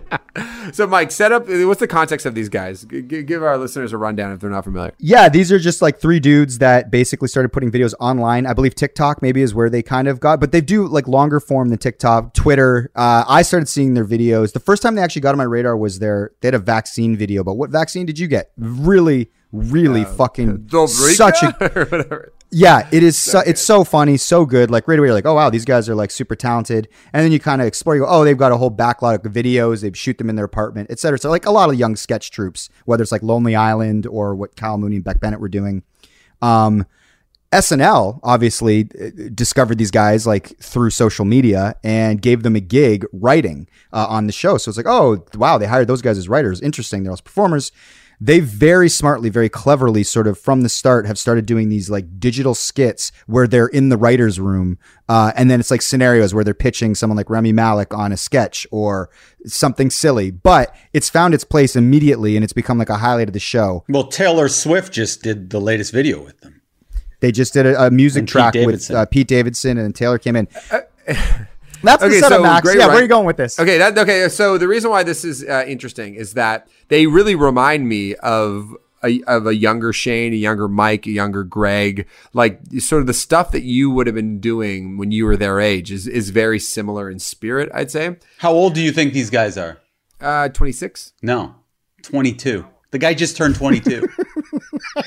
[0.72, 1.44] So, Mike, set up.
[1.48, 2.86] What's the context of these guys?
[2.86, 4.94] G- g- give our listeners a rundown if they're not familiar.
[4.98, 8.48] Yeah, these are just like three dudes that basically started putting videos online.
[8.48, 11.40] I believe TikTok maybe is where they kind of got, but they do like longer
[11.40, 12.90] form than TikTok, Twitter.
[12.96, 14.54] Uh, I started seeing their videos.
[14.54, 17.16] The first time they actually got on my radar was their they had a vaccine
[17.18, 17.44] video.
[17.44, 18.52] But what vaccine did you get?
[18.58, 23.16] Really, really fucking such a yeah, it is.
[23.16, 24.70] So, it's so funny, so good.
[24.70, 26.90] Like right away, you're like, oh wow, these guys are like super talented.
[27.14, 27.96] And then you kind of explore.
[27.96, 29.82] You go, oh, they've got a whole backlog of videos.
[29.82, 31.20] They shoot them in their apartment, etc.
[31.20, 34.56] So like a lot of young sketch troupes, whether it's like Lonely Island or what
[34.56, 35.84] Kyle Mooney and Beck Bennett were doing.
[36.42, 36.86] Um,
[37.54, 43.06] SNL obviously uh, discovered these guys like through social media and gave them a gig
[43.14, 44.58] writing uh, on the show.
[44.58, 46.62] So it's like, oh wow, they hired those guys as writers.
[46.62, 47.04] Interesting.
[47.04, 47.72] They're also performers.
[48.24, 52.22] They very smartly, very cleverly, sort of from the start, have started doing these like
[52.22, 56.46] digital skits where they're in the writers' room, uh, and then it's like scenarios where
[56.46, 59.10] they're pitching someone like Rami Malek on a sketch or
[59.46, 60.32] something silly.
[60.32, 63.84] But it's found its place immediately, and it's become like a highlight of the show.
[63.90, 66.62] Well, Taylor Swift just did the latest video with them.
[67.20, 70.18] They just did a, a music And Pete track with uh, Pete Davidson and Taylor
[70.18, 70.48] came in.
[71.84, 72.62] That's the Okay, setup, so Max.
[72.64, 73.60] great Yeah, where are you going with this?
[73.60, 74.28] Okay, that okay.
[74.30, 78.76] So the reason why this is uh, interesting is that they really remind me of
[79.04, 82.08] a, of a younger Shane, a younger Mike, a younger Greg.
[82.32, 85.60] Like sort of the stuff that you would have been doing when you were their
[85.60, 87.70] age is is very similar in spirit.
[87.74, 88.16] I'd say.
[88.38, 89.80] How old do you think these guys are?
[90.22, 91.12] Uh, Twenty six.
[91.22, 91.56] No,
[92.04, 92.66] 22.
[92.94, 94.08] The guy just turned 22.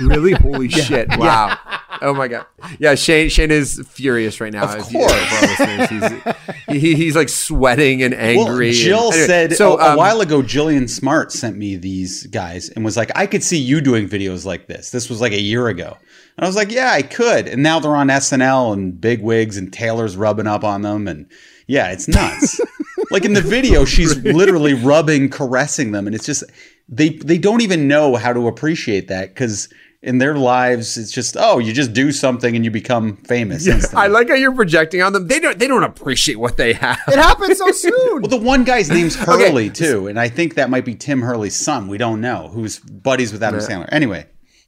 [0.00, 0.32] Really?
[0.32, 1.08] Holy shit!
[1.16, 1.56] Wow.
[2.02, 2.46] Oh my god.
[2.78, 3.28] Yeah, Shane.
[3.28, 4.64] Shane is furious right now.
[4.64, 5.42] Of you- course.
[5.42, 6.34] listeners.
[6.68, 8.72] He's, he, he's like sweating and well, angry.
[8.72, 9.78] Jill and- anyway, said so.
[9.78, 13.26] a, a um, while ago, Jillian Smart sent me these guys and was like, I
[13.26, 14.90] could see you doing videos like this.
[14.90, 15.96] This was like a year ago.
[16.36, 17.46] And I was like, yeah, I could.
[17.48, 21.06] And now they're on SNL and big wigs and Taylor's rubbing up on them.
[21.06, 21.30] And
[21.66, 22.60] yeah, it's nuts.
[23.10, 26.06] like in the video, she's literally rubbing, caressing them.
[26.06, 26.44] And it's just,
[26.88, 29.68] they, they don't even know how to appreciate that because
[30.02, 33.66] in their lives, it's just, oh, you just do something and you become famous.
[33.66, 34.04] instantly.
[34.04, 35.26] I like how you're projecting on them.
[35.26, 35.58] They don't.
[35.58, 36.98] They don't appreciate what they have.
[37.08, 38.22] It happened so soon.
[38.22, 41.56] Well, the one guy's name's Hurley too, and I think that might be Tim Hurley's
[41.56, 41.88] son.
[41.88, 43.88] We don't know who's buddies with Adam Sandler.
[43.90, 44.26] Anyway,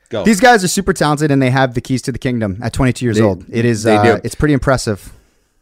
[0.08, 0.24] go.
[0.24, 3.04] These guys are super talented, and they have the keys to the kingdom at 22
[3.04, 3.44] years old.
[3.48, 3.84] It is.
[3.84, 4.20] they Uh, do.
[4.24, 5.12] it's pretty impressive.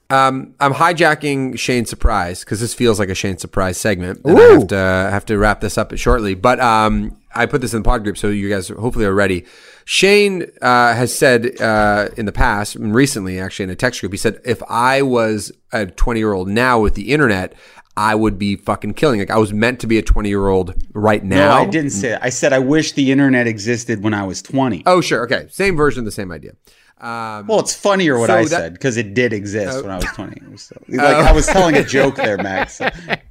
[0.09, 4.21] Um, I'm hijacking Shane's surprise because this feels like a Shane surprise segment.
[4.25, 6.35] And I have to have to wrap this up shortly.
[6.35, 9.45] But um, I put this in the pod group, so you guys hopefully are ready.
[9.85, 14.13] Shane uh, has said uh, in the past, and recently actually in a text group,
[14.13, 17.55] he said, if I was a 20 year old now with the internet,
[17.97, 19.21] I would be fucking killing.
[19.21, 21.49] Like I was meant to be a 20 year old right now.
[21.49, 21.55] no.
[21.55, 22.23] I didn't say that.
[22.23, 24.83] I said I wish the internet existed when I was 20.
[24.87, 25.25] Oh, sure.
[25.25, 25.47] Okay.
[25.51, 26.53] Same version, the same idea.
[26.99, 29.97] Um, Well, it's funnier what So I that- said because it did exist when I
[29.97, 30.57] was 20.
[30.57, 32.81] So- like I was telling a joke there, Max.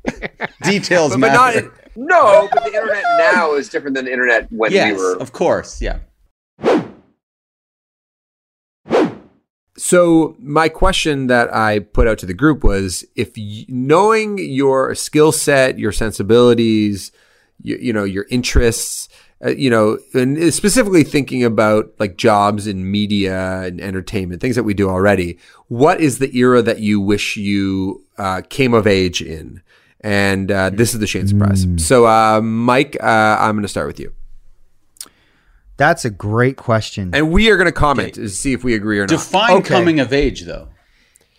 [0.64, 1.62] Details but matter.
[1.64, 1.72] not.
[1.96, 3.04] No, but the internet
[3.34, 5.18] now is different than the internet when yes, we were.
[5.18, 5.82] of course.
[5.82, 6.00] Yeah.
[9.78, 14.96] So my question that I put out to the group was if y- knowing your
[14.96, 17.12] skill set, your sensibilities,
[17.62, 19.10] you, you know, your interests,
[19.44, 24.64] uh, you know, and specifically thinking about like jobs in media and entertainment, things that
[24.64, 29.22] we do already, what is the era that you wish you uh, came of age
[29.22, 29.62] in?
[30.02, 31.66] And uh, this is the Shane surprise.
[31.78, 34.14] So, uh, Mike, uh, I'm going to start with you.
[35.78, 37.10] That's a great question.
[37.14, 39.10] And we are going to comment to see if we agree or not.
[39.10, 39.68] Define Okay.
[39.68, 40.70] coming of age, though.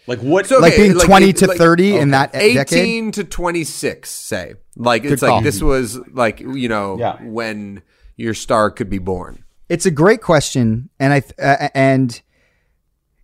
[0.07, 0.47] Like what?
[0.47, 2.57] So- like being like- 20 to like- 30 in that 18
[3.11, 3.15] decade.
[3.15, 5.37] to 26 say like it's call.
[5.37, 7.17] like this was like you know Yeah.
[7.23, 7.83] when
[8.17, 12.21] your star could be born It's a great question, and I uh, and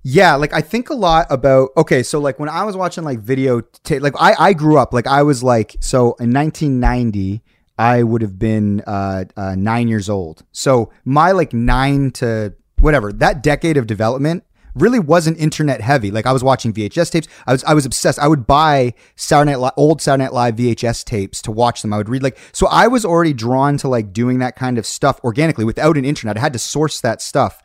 [0.02, 1.68] yeah, like I think a lot about.
[1.76, 4.92] Okay, so like when I was watching like video, ta- like I I grew up
[4.92, 7.42] like I was like so in 1990.
[7.78, 10.44] I would have been uh, uh, nine years old.
[10.52, 14.42] So my like nine to whatever that decade of development
[14.74, 16.10] really wasn't internet heavy.
[16.10, 17.28] Like I was watching VHS tapes.
[17.46, 18.18] I was I was obsessed.
[18.18, 21.92] I would buy Saturday Night Li- old Saturday Night Live VHS tapes to watch them.
[21.92, 22.66] I would read like so.
[22.68, 26.36] I was already drawn to like doing that kind of stuff organically without an internet.
[26.36, 27.62] I had to source that stuff.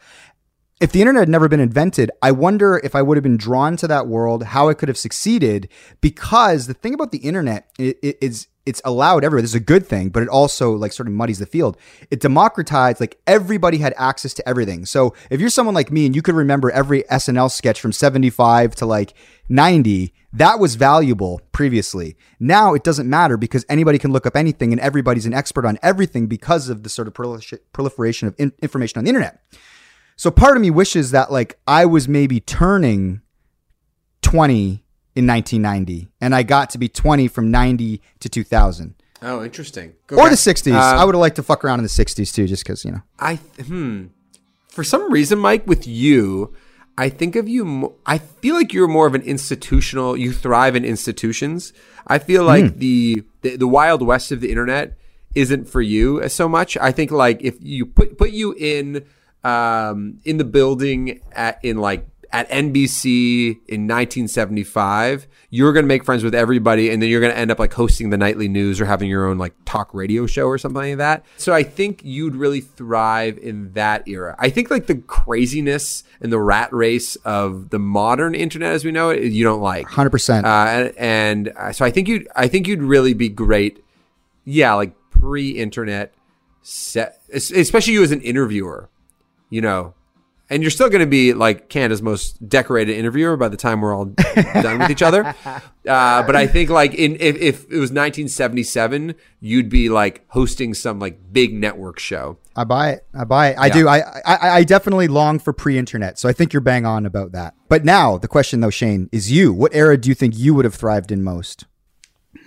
[0.80, 3.78] If the internet had never been invented, I wonder if I would have been drawn
[3.78, 5.70] to that world, how I could have succeeded.
[6.02, 9.42] Because the thing about the internet is it's allowed everywhere.
[9.42, 11.78] This is a good thing, but it also like sort of muddies the field.
[12.12, 14.86] It democratized, like everybody had access to everything.
[14.86, 18.76] So if you're someone like me and you could remember every SNL sketch from 75
[18.76, 19.14] to like
[19.50, 22.18] 90, that was valuable previously.
[22.40, 25.80] Now it doesn't matter because anybody can look up anything and everybody's an expert on
[25.82, 29.42] everything because of the sort of prolifer- proliferation of in- information on the internet.
[30.18, 33.22] So part of me wishes that like I was maybe turning
[34.24, 34.84] 20
[35.16, 39.94] in 1990 and I got to be 20 from 90 to 2000 Oh, interesting.
[40.06, 40.32] Go or back.
[40.32, 40.74] the 60s.
[40.74, 42.92] Um, I would have liked to fuck around in the 60s too just cuz, you
[42.92, 43.02] know.
[43.20, 44.06] I hmm.
[44.70, 46.54] For some reason, Mike, with you,
[47.00, 47.66] I think of you.
[47.66, 50.16] Mo- I feel like you're more of an institutional.
[50.16, 51.74] You thrive in institutions.
[52.06, 54.98] I feel like the, the the wild west of the internet
[55.34, 56.78] isn't for you as so much.
[56.78, 59.04] I think like if you put put you in
[59.44, 66.04] um in the building at in like at NBC in 1975, you're going to make
[66.04, 68.82] friends with everybody and then you're going to end up like hosting the nightly news
[68.82, 71.26] or having your own like talk radio show or something like that.
[71.38, 74.36] So I think you'd really thrive in that era.
[74.38, 78.92] I think like the craziness and the rat race of the modern internet as we
[78.92, 79.88] know it, you don't like.
[79.88, 80.44] 100%.
[80.44, 83.84] Uh, and, and uh, so I think you'd I think you'd really be great.
[84.44, 86.14] Yeah, like pre-internet
[86.62, 88.90] set, especially you as an interviewer,
[89.50, 89.94] you know.
[90.50, 93.94] And you're still going to be like Canada's most decorated interviewer by the time we're
[93.94, 95.36] all done with each other.
[95.88, 100.74] Uh, but I think like in if, if it was 1977, you'd be like hosting
[100.74, 102.38] some like big network show.
[102.58, 103.06] I buy it.
[103.14, 103.58] I buy it.
[103.58, 103.74] I Yeah.
[103.74, 103.88] do.
[103.88, 106.20] I, I I definitely long for pre-internet.
[106.20, 107.54] So I think you're bang on about that.
[107.70, 109.54] But now the question though, Shane, is you.
[109.54, 111.64] What era do you think you would have thrived in most?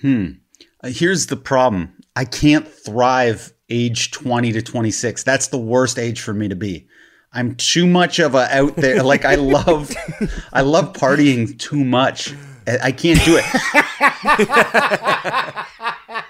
[0.02, 0.32] Hmm.
[0.84, 1.94] Here's the problem.
[2.16, 5.22] I can't thrive age 20 to 26.
[5.22, 6.86] That's the worst age for me to be.
[7.32, 9.02] I'm too much of a out there.
[9.02, 9.90] Like I love,
[10.52, 12.34] I love partying too much.
[12.66, 13.44] I can't do it.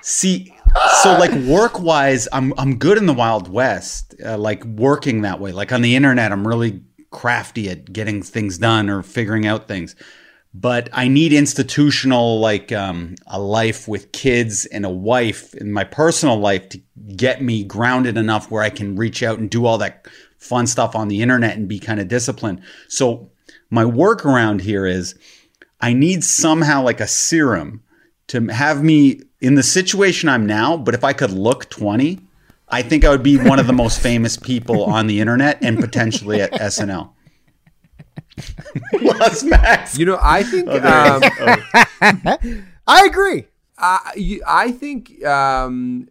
[0.02, 0.54] See,
[1.02, 4.14] so like work wise, I'm I'm good in the Wild West.
[4.24, 5.52] Uh, like working that way.
[5.52, 9.96] Like on the internet, I'm really crafty at getting things done or figuring out things
[10.52, 15.84] but I need institutional like um, a life with kids and a wife in my
[15.84, 16.80] personal life to
[17.16, 20.06] get me grounded enough where I can reach out and do all that
[20.40, 22.60] fun stuff on the internet and be kind of disciplined.
[22.88, 23.30] So
[23.70, 25.14] my workaround here is
[25.80, 27.82] I need somehow like a serum
[28.28, 32.20] to have me in the situation I'm now, but if I could look 20,
[32.68, 35.78] I think I would be one of the most famous people on the internet and
[35.78, 37.12] potentially at SNL.
[39.00, 39.98] Lost Max.
[39.98, 41.22] You know, I think Oh, um.
[41.40, 42.38] Oh.
[42.86, 43.44] I agree.
[43.78, 46.08] I, you- I think um,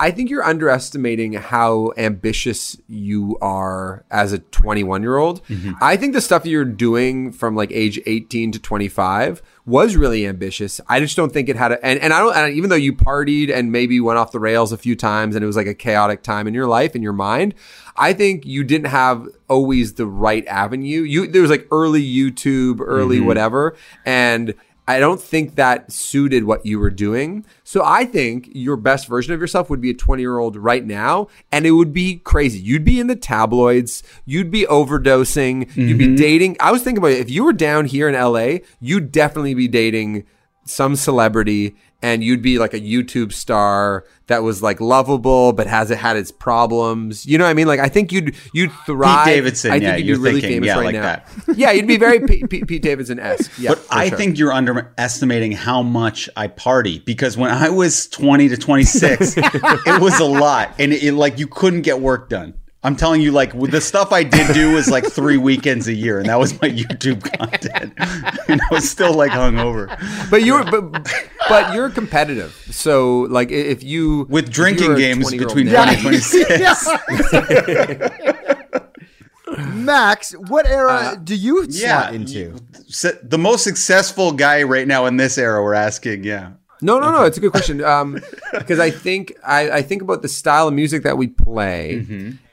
[0.00, 5.44] I think you're underestimating how ambitious you are as a 21 year old.
[5.44, 5.72] Mm-hmm.
[5.82, 10.80] I think the stuff you're doing from like age 18 to 25 was really ambitious.
[10.88, 12.94] I just don't think it had a and, and I don't and even though you
[12.94, 15.74] partied and maybe went off the rails a few times and it was like a
[15.74, 17.54] chaotic time in your life in your mind,
[17.94, 21.02] I think you didn't have always the right avenue.
[21.02, 23.26] You there was like early YouTube, early mm-hmm.
[23.26, 23.76] whatever,
[24.06, 24.54] and
[24.88, 27.44] I don't think that suited what you were doing.
[27.64, 30.84] So I think your best version of yourself would be a 20 year old right
[30.84, 32.58] now, and it would be crazy.
[32.58, 36.16] You'd be in the tabloids, you'd be overdosing, you'd be mm-hmm.
[36.16, 36.56] dating.
[36.60, 37.20] I was thinking about it.
[37.20, 40.24] If you were down here in LA, you'd definitely be dating
[40.64, 45.90] some celebrity and you'd be like a YouTube star that was like lovable but has
[45.90, 47.26] it had its problems.
[47.26, 47.66] You know what I mean?
[47.66, 49.26] Like I think you'd you'd thrive.
[49.26, 51.02] Pete Davidson, I think yeah, you'd be really thinking, famous yeah, right like now.
[51.02, 51.28] that.
[51.56, 53.50] yeah, you'd be very Pete, Pete, Pete Davidson esque.
[53.58, 54.18] Yeah, but I sure.
[54.18, 60.00] think you're underestimating how much I party because when I was 20 to 26, it
[60.00, 62.54] was a lot, and it, like you couldn't get work done.
[62.82, 66.18] I'm telling you, like the stuff I did do was like three weekends a year,
[66.18, 67.92] and that was my YouTube content,
[68.48, 69.86] and I was still like hungover.
[70.30, 71.06] but you're but
[71.48, 72.52] but you're competitive.
[72.70, 76.88] So like if you With drinking games between now- 20 and 26.
[79.74, 82.56] Max, what era do you yeah, slot into?
[83.22, 86.52] The most successful guy right now in this era, we're asking, yeah.
[86.80, 87.24] No, no, no.
[87.24, 87.82] It's a good question.
[87.84, 88.20] Um,
[88.52, 92.06] because I think I, I think about the style of music that we play,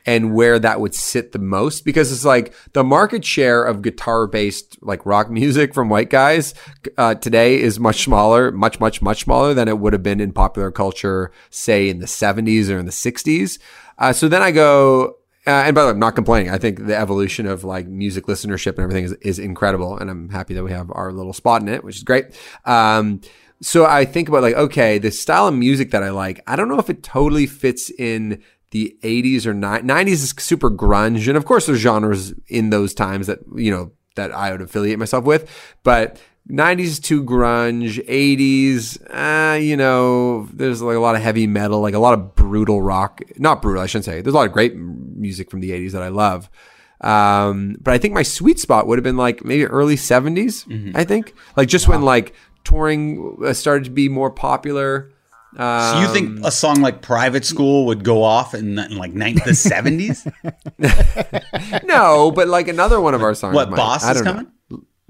[0.08, 4.26] and where that would sit the most because it's like the market share of guitar
[4.26, 6.54] based like rock music from white guys
[6.98, 10.32] uh, today is much smaller, much, much, much smaller than it would have been in
[10.32, 13.60] popular culture, say in the 70s or in the 60s.
[13.98, 16.52] Uh, so then I go, uh, and by the way, I'm not complaining.
[16.52, 19.98] I think the evolution of like music listenership and everything is, is incredible.
[19.98, 22.28] And I'm happy that we have our little spot in it, which is great.
[22.64, 23.20] Um,
[23.62, 26.70] so I think about like, okay, the style of music that I like, I don't
[26.70, 31.28] know if it totally fits in the 80s or 90s is super grunge.
[31.28, 35.00] And of course, there's genres in those times that, you know, that I would affiliate
[35.00, 35.50] myself with.
[35.84, 41.80] But 90s too grunge, 80s, uh, you know, there's like a lot of heavy metal,
[41.82, 43.22] like a lot of brutal rock.
[43.38, 44.22] Not brutal, I shouldn't say.
[44.22, 46.50] There's a lot of great music from the 80s that I love.
[47.00, 50.66] Um, but I think my sweet spot would have been like maybe early 70s,
[50.96, 51.34] I think.
[51.56, 55.12] Like just when like touring uh, started to be more popular.
[55.56, 58.98] Um, So you think a song like "Private School" would go off in, the- in
[58.98, 60.28] like nine, the seventies?
[61.84, 63.56] no, but like another one of our songs.
[63.56, 63.78] what might.
[63.78, 64.32] boss I is don't know.
[64.34, 64.52] coming?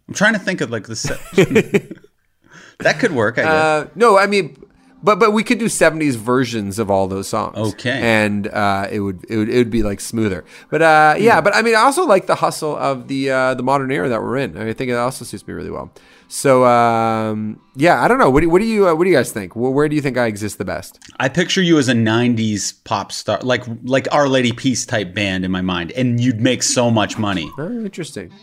[0.07, 0.95] I'm trying to think of like the.
[0.95, 1.17] Se-
[2.79, 3.51] that could work, I guess.
[3.51, 4.55] Uh, no, I mean,
[5.03, 7.57] but but we could do '70s versions of all those songs.
[7.57, 7.99] Okay.
[8.01, 10.43] and uh, it would it would it would be like smoother.
[10.69, 11.23] But uh, Hmm.
[11.23, 14.09] yeah, but I mean, I also like the hustle of the uh, the modern era
[14.09, 14.55] that we're in.
[14.55, 15.91] I, mean, I think it also suits me really well.
[16.29, 18.29] So um, yeah, I don't know.
[18.29, 19.55] What do, what do you uh, what do you guys think?
[19.55, 20.99] Where, where do you think I exist the best?
[21.19, 25.45] I picture you as a '90s pop star, like like Our Lady Peace type band
[25.45, 27.49] in my mind, and you'd make so much money.
[27.57, 28.33] Oh, interesting.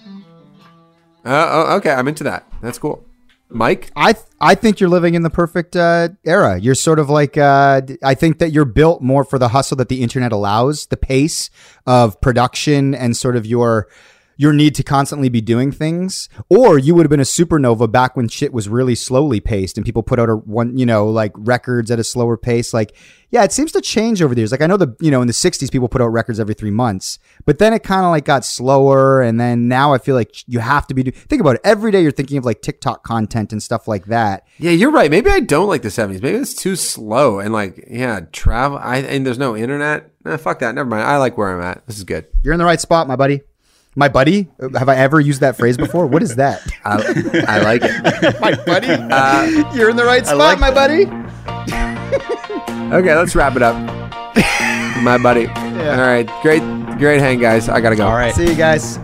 [1.26, 2.46] Uh, oh, okay, I'm into that.
[2.62, 3.04] That's cool.
[3.54, 6.58] Mike, I th- I think you're living in the perfect uh, era.
[6.58, 9.88] You're sort of like uh, I think that you're built more for the hustle that
[9.88, 11.50] the internet allows, the pace
[11.86, 13.88] of production, and sort of your
[14.36, 16.28] your need to constantly be doing things.
[16.48, 19.84] Or you would have been a supernova back when shit was really slowly paced and
[19.84, 22.74] people put out a one, you know, like records at a slower pace.
[22.74, 22.96] Like,
[23.30, 24.52] yeah, it seems to change over the years.
[24.52, 26.70] Like I know the you know in the '60s people put out records every three
[26.70, 30.32] months, but then it kind of like got slower, and then now I feel like
[30.46, 31.02] you have to be.
[31.02, 31.60] Do- Think about it.
[31.64, 34.46] Every day you're thinking of like TikTok content and stuff like that.
[34.58, 35.10] Yeah, you're right.
[35.10, 36.22] Maybe I don't like the 70s.
[36.22, 38.78] Maybe it's too slow and like, yeah, travel.
[38.78, 40.12] I and there's no internet.
[40.24, 40.74] Eh, fuck that.
[40.76, 41.02] Never mind.
[41.02, 41.84] I like where I'm at.
[41.88, 42.26] This is good.
[42.44, 43.42] You're in the right spot, my buddy.
[43.96, 44.48] My buddy?
[44.76, 46.06] Have I ever used that phrase before?
[46.06, 46.60] What is that?
[46.84, 48.40] I, I like it.
[48.40, 48.88] my buddy?
[48.90, 51.04] Uh, You're in the right spot, like my buddy.
[52.92, 53.74] Okay, let's wrap it up.
[55.02, 55.46] My buddy.
[55.48, 56.60] All right, great,
[56.98, 57.68] great hang, guys.
[57.68, 58.06] I gotta go.
[58.06, 58.34] All right.
[58.34, 58.98] See you guys.